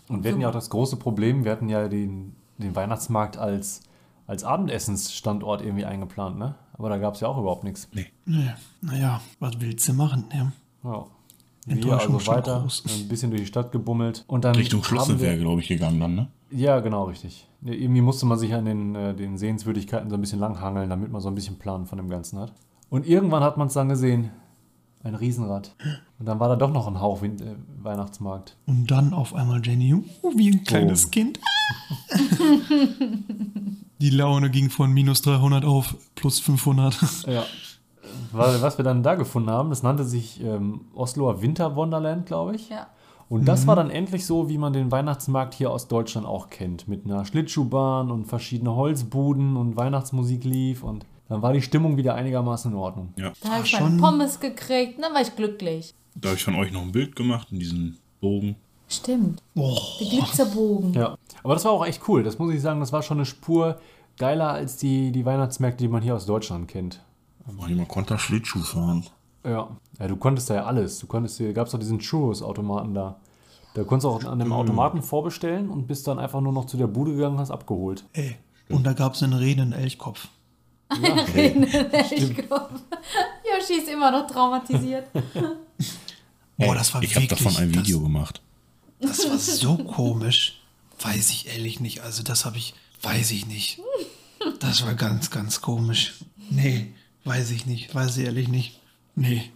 [0.10, 3.82] Und wir hatten ja auch das große Problem, wir hatten ja den, den Weihnachtsmarkt als,
[4.26, 6.56] als Abendessensstandort irgendwie eingeplant, ne?
[6.74, 7.90] Aber da gab es ja auch überhaupt nichts.
[7.94, 8.08] Nee.
[8.26, 8.52] Nee.
[8.82, 10.52] Naja, was willst du machen, ne?
[10.84, 11.06] Ja.
[11.66, 14.24] Wir Enttäuschung also schon weiter, ein bisschen durch die Stadt gebummelt.
[14.28, 16.28] Und dann Richtung Schloss sind wir, wir, glaube ich, gegangen dann, ne?
[16.50, 17.46] Ja, genau, richtig.
[17.62, 21.12] Ja, Irgendwie musste man sich an den, äh, den Sehenswürdigkeiten so ein bisschen langhangeln, damit
[21.12, 22.54] man so ein bisschen Plan von dem Ganzen hat.
[22.90, 24.32] Und irgendwann hat man es dann gesehen.
[25.04, 25.76] Ein Riesenrad.
[26.20, 28.58] Und dann war da doch noch ein Hauch Win äh, Weihnachtsmarkt.
[28.66, 31.10] Und dann auf einmal Jenny, oh, wie ein kleines Oh.
[31.10, 31.40] Kind.
[34.00, 36.98] Die Laune ging von minus 300 auf plus 500.
[37.28, 37.44] Ja.
[38.32, 42.56] Weil, was wir dann da gefunden haben, das nannte sich ähm, Osloer Winter Wonderland, glaube
[42.56, 42.70] ich.
[42.70, 42.88] Ja.
[43.30, 46.88] Und das war dann endlich so, wie man den Weihnachtsmarkt hier aus Deutschland auch kennt.
[46.88, 50.84] Mit einer Schlittschuhbahn und verschiedene Holzbuden und Weihnachtsmusik lief.
[50.84, 53.14] Und dann war die Stimmung wieder einigermaßen in Ordnung.
[53.18, 53.34] Ja.
[53.42, 54.00] Da habe ich Ach, meine schon.
[54.02, 55.94] Pommes gekriegt, dann war ich glücklich.
[56.16, 58.56] Da habe ich von euch noch ein Bild gemacht in diesem Bogen.
[58.90, 59.44] Stimmt.
[59.56, 60.94] Oh, Der Glitzerbogen.
[60.94, 61.18] Ja.
[61.44, 62.24] Aber das war auch echt cool.
[62.24, 63.80] Das muss ich sagen, das war schon eine Spur
[64.18, 67.04] geiler als die, die Weihnachtsmärkte, die man hier aus Deutschland kennt.
[67.68, 69.06] Jemand konnte da Schlittschuh fahren.
[69.46, 69.70] Ja.
[70.00, 71.00] Ja, du konntest da ja alles.
[71.00, 73.18] Du konntest hier, gab es doch diesen Churros-Automaten da.
[73.74, 76.78] Da konntest du auch an dem Automaten vorbestellen und bist dann einfach nur noch zu
[76.78, 78.06] der Bude gegangen und hast abgeholt.
[78.14, 78.36] ey.
[78.70, 80.28] Und da gab es einen redenden Elchkopf.
[81.36, 82.72] Elchkopf.
[83.44, 85.06] Yoshi ist immer noch traumatisiert.
[86.58, 87.40] Boah, das war ich habe wirklich...
[87.40, 88.42] davon ein das- Video gemacht.
[89.00, 90.60] Das war so komisch.
[91.00, 92.02] Weiß ich ehrlich nicht.
[92.02, 92.74] Also das habe ich,
[93.04, 93.80] weiß ich nicht.
[94.60, 96.16] Das war ganz, ganz komisch.
[96.50, 96.94] Nee,
[97.26, 97.94] weiß ich nicht.
[97.94, 98.80] Weiß ich ehrlich nicht.
[99.16, 99.52] Nee.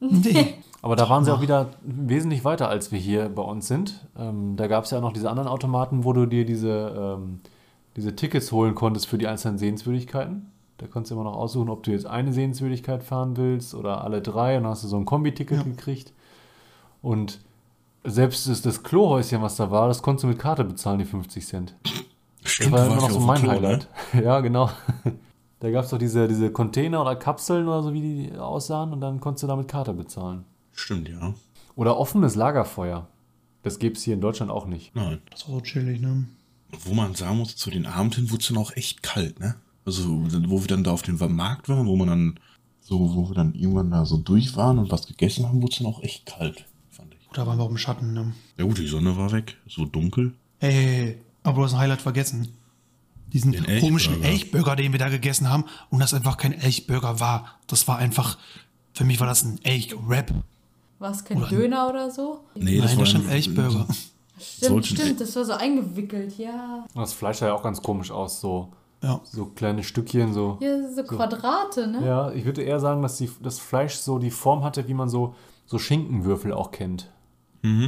[0.00, 0.54] Nee.
[0.82, 4.06] Aber da waren sie auch wieder wesentlich weiter, als wir hier bei uns sind.
[4.18, 7.40] Ähm, da gab es ja auch noch diese anderen Automaten, wo du dir diese, ähm,
[7.96, 10.50] diese Tickets holen konntest für die einzelnen Sehenswürdigkeiten.
[10.80, 14.22] Da konntest du immer noch aussuchen, ob du jetzt eine Sehenswürdigkeit fahren willst oder alle
[14.22, 14.56] drei.
[14.56, 15.62] Und dann hast du so ein Kombi-Ticket Ja.
[15.62, 16.14] gekriegt.
[17.02, 17.40] Und
[18.02, 21.46] selbst das, das Klohäuschen, was da war, das konntest du mit Karte bezahlen, die 50
[21.46, 21.74] Cent.
[22.42, 23.56] Das Stimmt, war du immer noch ja so mein Klo, ne?
[23.58, 23.88] Highlight.
[24.24, 24.70] Ja, genau.
[25.60, 28.94] Da gab es doch diese, diese Container oder Kapseln oder so, wie die aussahen.
[28.94, 30.46] Und dann konntest du da mit Karte bezahlen.
[30.72, 31.34] Stimmt, ja.
[31.76, 33.06] Oder offenes Lagerfeuer.
[33.62, 34.96] Das gäbe es hier in Deutschland auch nicht.
[34.96, 35.20] Nein.
[35.30, 36.24] Das war so chillig, ne?
[36.84, 39.56] Wo man sagen muss, zu den Abend hin wurde es dann auch echt kalt, ne?
[39.90, 40.08] Also,
[40.48, 42.40] wo wir dann da auf dem Markt waren, wo man dann
[42.80, 45.78] so, wo wir dann irgendwann da so durch waren und was gegessen haben, wurde es
[45.78, 47.20] dann auch echt kalt, fand ich.
[47.32, 48.32] Da waren wir auch im Schatten, ne?
[48.58, 50.32] Ja gut, die Sonne war weg, so dunkel.
[50.58, 52.48] Hey, hey, hey, aber du hast ein Highlight vergessen.
[53.32, 53.80] Diesen Den Elchburger.
[53.86, 57.58] komischen Elchburger, den wir da gegessen haben und das einfach kein Elchburger war.
[57.68, 58.38] Das war einfach,
[58.92, 60.32] für mich war das ein Elch-Rap.
[60.98, 62.40] War es kein Oder- Döner oder so?
[62.56, 63.86] Nee, Nein, da stand ein- Elchburger.
[64.42, 66.86] Stimmt, stimmt, das war so eingewickelt, ja.
[66.94, 68.40] Das Fleisch sah ja auch ganz komisch aus.
[68.40, 68.72] So,
[69.02, 69.20] Ja.
[69.24, 70.34] so kleine Stückchen.
[70.34, 70.58] So.
[70.60, 72.06] Ja, so Quadrate, ne?
[72.06, 75.08] Ja, ich würde eher sagen, dass die, das Fleisch so die Form hatte, wie man
[75.08, 75.34] so,
[75.66, 77.10] so Schinkenwürfel auch kennt.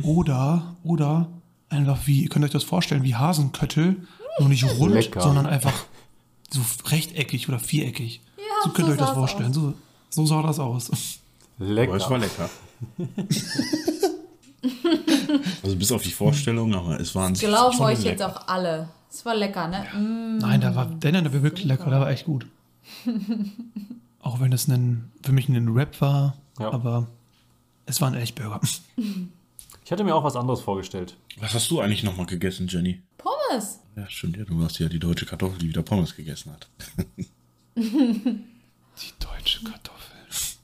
[0.05, 1.29] Oder, oder
[1.71, 4.07] einfach wie, ihr könnt euch das vorstellen, wie Hasenköttel,
[4.39, 5.21] nur nicht rund, Lecker.
[5.23, 5.73] sondern einfach
[6.51, 8.21] so rechteckig oder viereckig.
[8.37, 9.51] Ja, so könnt so ihr euch das vorstellen.
[9.51, 9.55] aus.
[9.55, 9.75] So,
[10.11, 10.91] so sah das aus.
[11.59, 11.93] Lecker.
[11.95, 12.51] Aber es war lecker.
[15.63, 18.11] also bis auf die Vorstellung, aber es war an sich Glauben schon euch lecker.
[18.11, 18.89] jetzt auch alle.
[19.15, 19.85] Es war lecker, ne?
[19.95, 20.39] Mm.
[20.39, 22.47] Nein, da war, der, der war wirklich lecker, der war echt gut.
[24.23, 26.73] Auch wenn es ein, für mich ein Rap war, Ja.
[26.73, 27.09] aber
[27.85, 28.61] es war ein Elchburger.
[29.85, 31.17] Ich hatte mir auch was anderes vorgestellt.
[31.41, 33.03] Was hast du eigentlich nochmal gegessen, Jenny?
[33.19, 33.81] Pommes.
[33.97, 36.69] Ja, stimmt, ja, du warst ja die deutsche Kartoffel, die wieder Pommes gegessen hat.
[37.77, 40.17] Die deutsche Kartoffel.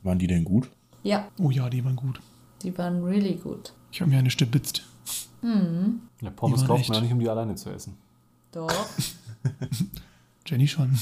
[0.03, 0.69] Waren die denn gut?
[1.03, 2.21] Ja, Oh ja, die waren gut.
[2.63, 3.73] die waren really gut.
[3.91, 4.83] Ich habe mir eine stibitzt.
[5.43, 7.97] Ja, Pommes kauft man ja nicht, um die alleine zu essen.
[8.53, 8.87] Doch.
[10.47, 10.99] Jenny schon.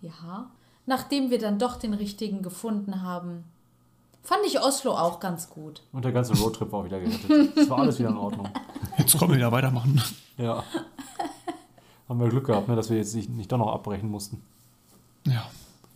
[0.00, 0.50] Ja.
[0.86, 3.44] Nachdem wir dann doch den richtigen gefunden haben,
[4.22, 5.82] fand ich Oslo auch ganz gut.
[5.92, 7.56] Und der ganze Roadtrip war auch wieder gerettet.
[7.56, 8.48] Es war alles wieder in Ordnung.
[8.98, 10.02] Jetzt kommen wir wieder weitermachen.
[10.36, 10.64] Ja.
[12.08, 14.42] Haben wir Glück gehabt, ne, dass wir jetzt nicht, nicht doch noch abbrechen mussten.
[15.24, 15.46] Ja,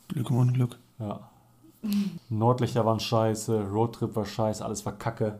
[0.08, 0.78] Glück im Unglück.
[0.98, 1.28] Ja.
[2.28, 5.38] Nordlichter waren scheiße, Roadtrip war scheiße, alles war kacke.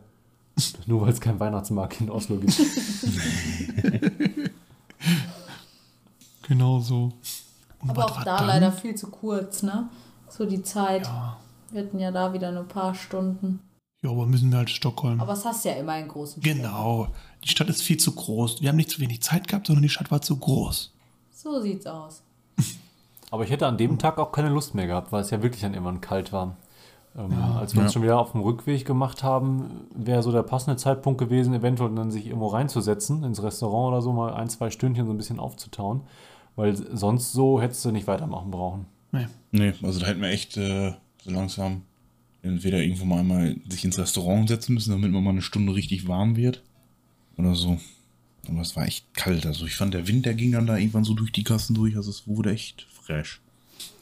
[0.86, 2.58] Nur weil es keinen Weihnachtsmarkt in Oslo gibt.
[6.48, 7.12] Genau so.
[7.80, 8.46] Und Aber auch da dann?
[8.46, 9.88] leider viel zu kurz, ne?
[10.28, 11.06] So die Zeit.
[11.06, 11.36] Ja.
[11.70, 13.60] Wir hatten ja da wieder nur ein paar Stunden.
[14.02, 15.20] ja, aber müssen wir halt Stockholm.
[15.20, 16.58] Aber es hast ja immer in großen Städten.
[16.62, 17.08] Genau.
[17.44, 18.60] Die Stadt ist viel zu groß.
[18.62, 20.92] Wir haben nicht zu wenig Zeit gehabt, sondern die Stadt war zu groß.
[21.32, 22.22] So sieht's aus.
[23.30, 25.62] Aber ich hätte an dem Tag auch keine Lust mehr gehabt, weil es ja wirklich
[25.62, 26.56] dann irgendwann kalt war.
[27.16, 27.92] Ähm, als wir uns Ja.
[27.94, 32.10] schon wieder auf dem Rückweg gemacht haben, wäre so der passende Zeitpunkt gewesen, eventuell dann
[32.10, 36.02] sich irgendwo reinzusetzen, ins Restaurant oder so, mal ein, zwei Stündchen so ein bisschen aufzutauen.
[36.56, 38.86] Weil sonst so hättest du nicht weitermachen brauchen.
[39.12, 39.26] Nee.
[39.52, 41.82] Nee, also da hätten wir echt äh, so langsam
[42.42, 46.08] entweder irgendwo mal einmal sich ins Restaurant setzen müssen, damit man mal eine Stunde richtig
[46.08, 46.62] warm wird.
[47.36, 47.78] Oder so.
[48.48, 49.44] Aber es war echt kalt.
[49.44, 51.96] Also ich fand, der Wind, der ging dann da irgendwann so durch die Kassen durch.
[51.96, 53.40] Also es wurde echt fresh.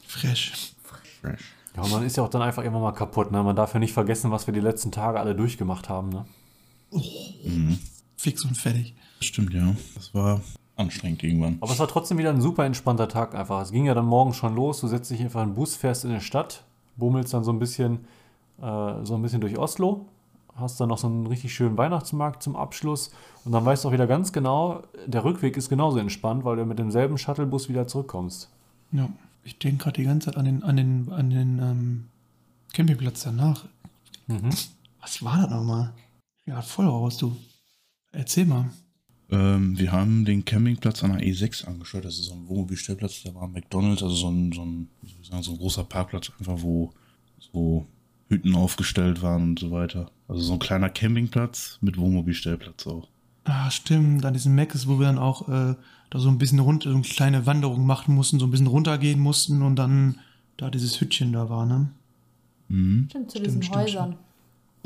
[0.07, 0.73] Fresh.
[1.21, 1.41] Fresh.
[1.75, 3.31] Ja, und man ist ja auch dann einfach immer mal kaputt.
[3.31, 3.43] Ne?
[3.43, 6.09] Man darf ja nicht vergessen, was wir die letzten Tage alle durchgemacht haben.
[6.09, 6.25] Ne?
[8.15, 8.93] Fix und fertig.
[9.19, 9.75] Stimmt, ja.
[9.95, 10.41] Das war
[10.75, 11.57] anstrengend irgendwann.
[11.61, 13.61] Aber es war trotzdem wieder ein super entspannter Tag einfach.
[13.61, 14.81] Es ging ja dann morgen schon los.
[14.81, 16.63] Du setzt dich einfach in den Bus, fährst in die Stadt,
[16.97, 18.05] bummelst dann so ein bisschen,
[18.61, 20.05] äh, so ein bisschen durch Oslo,
[20.55, 23.11] hast dann noch so einen richtig schönen Weihnachtsmarkt zum Abschluss
[23.43, 26.65] und dann weißt du auch wieder ganz genau, der Rückweg ist genauso entspannt, weil du
[26.65, 28.49] mit demselben Shuttlebus wieder zurückkommst.
[28.91, 29.09] Ja.
[29.43, 32.05] Ich denke gerade die ganze Zeit an den, an den, an den ähm,
[32.73, 33.65] Campingplatz danach.
[34.25, 34.49] Mhm.
[35.01, 35.93] Was war das nochmal?
[36.47, 37.37] Ja, voll raus, du.
[38.11, 38.71] Erzähl mal.
[39.31, 42.05] Ähm, wir haben den Campingplatz an der E6 angeschaut.
[42.05, 43.23] Das ist so ein Wohnmobilstellplatz.
[43.23, 44.87] Da war ein McDonalds, also so ein, so ein,
[45.23, 46.93] sagen, so ein großer Parkplatz, einfach wo
[47.39, 47.87] so
[48.29, 50.11] Hütten aufgestellt waren und so weiter.
[50.27, 53.07] Also so ein kleiner Campingplatz mit Wohnmobilstellplatz auch.
[53.43, 55.75] Ah, stimmt, an diesem Mac ist, wo wir dann auch äh,
[56.09, 59.19] da so ein bisschen runter, so eine kleine Wanderung machen mussten, so ein bisschen runtergehen
[59.19, 60.19] mussten und dann
[60.57, 61.89] da dieses Hütchen da war, ne?
[62.69, 63.07] Mhm.
[63.09, 64.15] Stimmt, zu Stimmt, diesen stimmt, Häusern.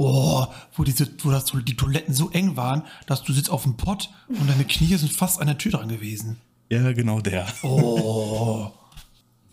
[0.02, 0.46] Oh,
[0.76, 4.10] wo diese, wo das, die Toiletten so eng waren, dass du sitzt auf dem Pott
[4.30, 6.38] und deine Knie sind fast an der Tür dran gewesen.
[6.70, 7.46] Ja, genau der.
[7.64, 8.72] Oh.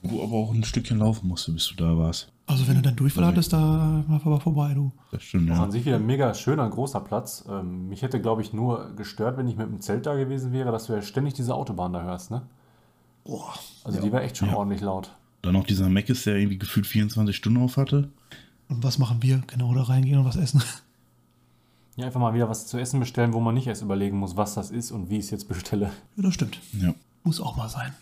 [0.02, 2.28] Wo du aber auch ein Stückchen laufen musste, bis du da warst.
[2.46, 4.92] Also wenn du dann Durchfall hattest, da war aber vorbei, du.
[5.10, 5.60] Das stimmt, ja.
[5.64, 7.44] an sich wieder ein mega schöner, großer Platz.
[7.50, 10.70] Ähm, mich hätte, glaube ich, nur gestört, wenn ich mit dem Zelt da gewesen wäre,
[10.70, 12.30] dass du ja ständig diese Autobahn da hörst.
[12.30, 12.42] Ne?
[13.24, 13.52] Boah.
[13.82, 14.56] Also die war echt schon Ja.
[14.56, 15.10] ordentlich laut.
[15.42, 18.10] Dann noch dieser Mac ist, der irgendwie gefühlt 24 Stunden auf hatte.
[18.68, 19.42] Und was machen wir?
[19.46, 20.62] Genau da reingehen und was essen.
[21.96, 24.54] Ja, einfach mal wieder was zu essen bestellen, wo man nicht erst überlegen muss, was
[24.54, 25.90] das ist und wie ich es jetzt bestelle.
[26.16, 26.58] Ja, das stimmt.
[26.78, 26.94] Ja.
[27.24, 27.94] Muss auch mal sein.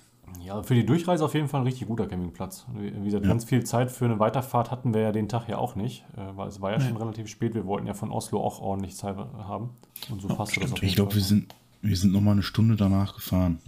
[0.45, 2.67] Ja, für die Durchreise auf jeden Fall ein richtig guter Campingplatz.
[2.75, 3.29] Wie gesagt, Ja.
[3.31, 6.37] ganz viel Zeit für eine Weiterfahrt hatten wir ja den Tag ja auch nicht, äh,
[6.37, 6.89] weil es war ja Nee.
[6.89, 7.55] schon relativ spät.
[7.55, 9.71] Wir wollten ja von Oslo auch ordentlich Zeit haben.
[10.11, 12.43] Und so passte das auf jeden Ich glaube, wir sind, wir sind noch mal eine
[12.43, 13.59] Stunde danach gefahren.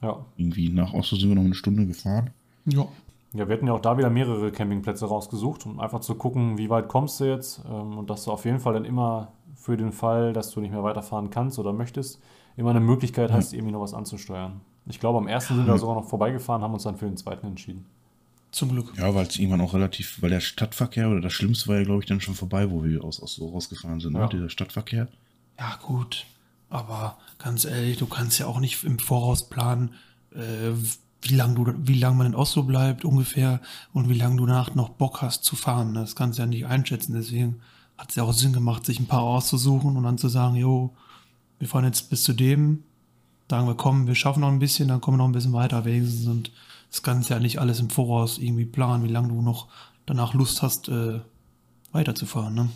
[0.00, 0.16] Ja.
[0.38, 2.30] Irgendwie nach Oslo sind wir noch eine Stunde gefahren.
[2.64, 2.86] Ja.
[3.34, 6.70] Ja, wir hatten ja auch da wieder mehrere Campingplätze rausgesucht, um einfach zu gucken, wie
[6.70, 9.92] weit kommst du jetzt ähm, und dass du auf jeden Fall dann immer für den
[9.92, 12.20] Fall, dass du nicht mehr weiterfahren kannst oder möchtest,
[12.56, 14.60] immer eine Möglichkeit hast, irgendwie noch was anzusteuern.
[14.86, 17.46] Ich glaube, am ersten sind wir sogar noch vorbeigefahren, haben uns dann für den zweiten
[17.46, 17.86] entschieden.
[18.52, 18.92] Zum Glück.
[18.96, 22.00] Ja, weil es irgendwann auch relativ, weil der Stadtverkehr oder das Schlimmste war ja, glaube
[22.00, 24.20] ich, dann schon vorbei, wo wir aus Oslo rausgefahren sind, Ja.
[24.24, 24.28] ne?
[24.30, 25.08] dieser Stadtverkehr.
[25.58, 26.26] Ja, gut.
[26.70, 29.94] Aber ganz ehrlich, du kannst ja auch nicht im Voraus planen,
[30.34, 30.72] äh,
[31.24, 33.60] wie lange du, wie lang man in Oslo bleibt ungefähr
[33.92, 35.94] und wie lange du danach noch Bock hast zu fahren.
[35.94, 37.14] Das kannst du ja nicht einschätzen.
[37.14, 37.60] Deswegen
[37.96, 40.94] hat es ja auch Sinn gemacht, sich ein paar auszusuchen und dann zu sagen, jo,
[41.58, 42.84] wir fahren jetzt bis zu dem,
[43.48, 45.84] sagen wir, komm, wir schaffen noch ein bisschen, dann kommen wir noch ein bisschen weiter
[45.84, 46.52] wenigstens und
[46.90, 49.68] das kannst ja nicht alles im Voraus irgendwie planen, wie lange du noch
[50.06, 51.20] danach Lust hast, äh,
[51.92, 52.68] weiterzufahren, ne?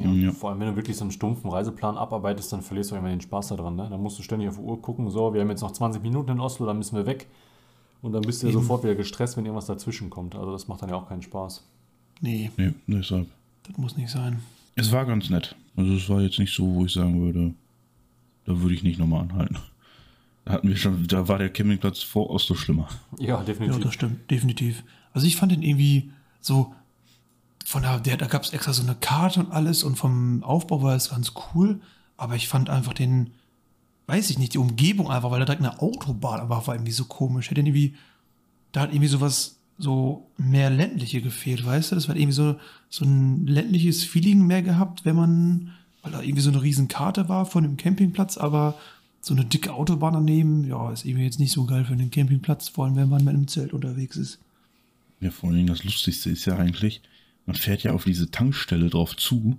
[0.00, 0.32] Ja, Ja.
[0.32, 3.20] Vor allem, wenn du wirklich so einen stumpfen Reiseplan abarbeitest, dann verlierst du immer den
[3.20, 3.76] Spaß daran.
[3.76, 3.88] Ne?
[3.90, 6.30] Dann musst du ständig auf die Uhr gucken, so, wir haben jetzt noch 20 Minuten
[6.30, 7.26] in Oslo, dann müssen wir weg.
[8.00, 10.34] Und dann bist du ja sofort wieder gestresst, wenn irgendwas dazwischen kommt.
[10.34, 11.64] Also das macht dann ja auch keinen Spaß.
[12.20, 13.28] Nee, Nee, deshalb.
[13.64, 14.40] das muss nicht sein.
[14.74, 15.54] Es war ganz nett.
[15.76, 17.54] Also es war jetzt nicht so, wo ich sagen würde,
[18.44, 19.56] da würde ich nicht nochmal anhalten.
[20.44, 22.88] Da hatten wir schon, da war der Campingplatz vor Oslo schlimmer.
[23.18, 23.80] Ja, Ja, definitiv.
[23.84, 24.82] das stimmt, definitiv.
[25.12, 26.10] Also ich fand den irgendwie
[26.40, 26.74] so,
[27.72, 30.82] von der, der da gab es extra so eine Karte und alles und vom Aufbau
[30.82, 31.80] war es ganz cool,
[32.18, 33.30] aber ich fand einfach den,
[34.08, 37.06] weiß ich nicht, die Umgebung einfach, weil da direkt eine Autobahn aber war irgendwie so
[37.06, 37.50] komisch.
[37.50, 37.94] Hätte irgendwie,
[38.72, 41.94] da hat irgendwie sowas, so mehr ländliche gefehlt, weißt du?
[41.94, 42.56] Das war irgendwie so,
[42.90, 47.30] so ein ländliches Feeling mehr gehabt, wenn man, weil da irgendwie so eine riesen Karte
[47.30, 48.76] war von dem Campingplatz, aber
[49.22, 52.68] so eine dicke Autobahn daneben, ja, ist irgendwie jetzt nicht so geil für den Campingplatz,
[52.68, 54.40] vor allem wenn man mit einem Zelt unterwegs ist.
[55.20, 57.00] Ja, vor Dingen das Lustigste ist ja eigentlich,
[57.46, 59.58] man fährt ja auf diese Tankstelle drauf zu.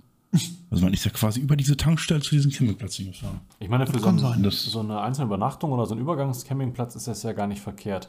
[0.70, 3.40] Also man ist ja quasi über diese Tankstelle zu diesem Campingplatz hingefahren.
[3.60, 7.06] Ich meine, für so, kann ein, so eine einzelne Übernachtung oder so ein Übergangscampingplatz ist
[7.06, 8.08] das ja gar nicht verkehrt.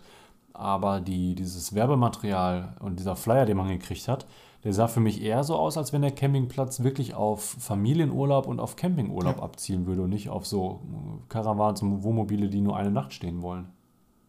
[0.53, 4.25] Aber die, dieses Werbematerial und dieser Flyer, den man gekriegt hat,
[4.63, 8.59] der sah für mich eher so aus, als wenn der Campingplatz wirklich auf Familienurlaub und
[8.59, 9.43] auf Campingurlaub Ja.
[9.43, 13.43] abzielen würde und nicht auf so äh, Caravans und Wohnmobile, die nur eine Nacht stehen
[13.43, 13.67] wollen.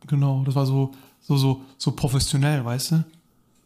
[0.07, 0.91] Genau, das war so,
[1.21, 3.05] so, so, so professionell, weißt du?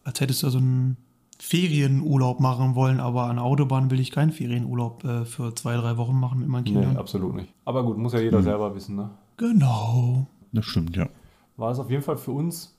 [0.05, 0.97] Als hättest du so einen
[1.43, 5.97] Ferienurlaub machen wollen, aber an der Autobahn will ich keinen Ferienurlaub äh, für zwei, drei
[5.97, 6.97] Wochen machen mit meinen Nee, Kindern.
[6.99, 7.53] absolut nicht.
[7.65, 9.11] Aber gut, muss ja jeder selber wissen, ne?
[9.39, 10.27] genau.
[10.53, 11.09] Das stimmt, ja.
[11.57, 12.77] War es auf jeden Fall für uns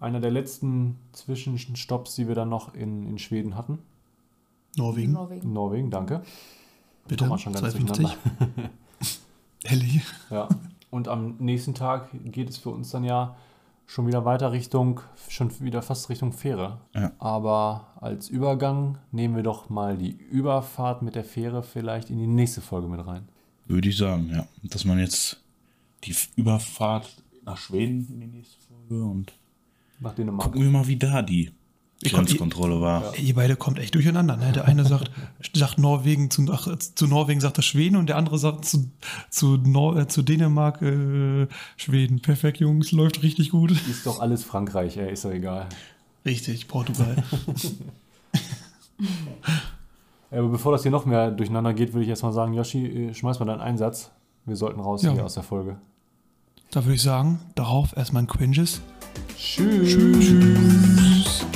[0.00, 3.78] einer der letzten Zwischenstopps, die wir dann noch in, in Schweden hatten.
[4.76, 5.52] Norwegen, Norwegen.
[5.52, 6.22] Norwegen, danke.
[7.08, 7.24] bitte.
[7.24, 8.16] Thomas schon ganz 250.
[9.64, 10.00] Ellie.
[10.30, 10.48] Ja.
[10.90, 13.36] Und am nächsten Tag geht es für uns dann ja
[13.88, 16.78] schon wieder weiter Richtung, schon wieder fast Richtung Fähre.
[16.94, 17.10] Ja.
[17.18, 22.26] Aber als Übergang nehmen wir doch mal die Überfahrt mit der Fähre vielleicht in die
[22.26, 23.26] nächste Folge mit rein.
[23.66, 24.46] Würde ich sagen, ja.
[24.62, 25.42] Dass man jetzt
[26.04, 29.32] die Überfahrt nach Schweden in die nächste Folge und
[30.00, 30.44] Nach Dänemark.
[30.44, 31.50] gucken wir mal, wie da die
[32.04, 33.16] Grenzkontrolle war.
[33.18, 34.36] Ihr beide kommt echt durcheinander.
[34.36, 34.52] Ne?
[34.52, 35.10] Der eine sagt,
[35.52, 38.88] sagt Norwegen zu, ach, zu Norwegen sagt er Schweden und der andere sagt zu,
[39.30, 42.20] zu, Nor äh, zu Dänemark äh, Schweden.
[42.20, 43.72] Perfekt, Jungs, läuft richtig gut.
[43.72, 45.66] Ist doch alles Frankreich, ey, ist doch egal.
[46.24, 47.16] Richtig, Portugal.
[50.30, 53.38] Aber bevor das hier noch mehr durcheinander geht, würde ich erstmal sagen, Yoshi, äh, schmeiß
[53.40, 54.10] mal deinen Einsatz.
[54.44, 55.12] Wir sollten raus Ja.
[55.12, 55.78] hier aus der Folge.
[56.70, 58.82] da würde ich sagen, darauf erstmal ein Cringes.
[59.38, 59.96] Tschüss.
[60.20, 61.46] Tschüss.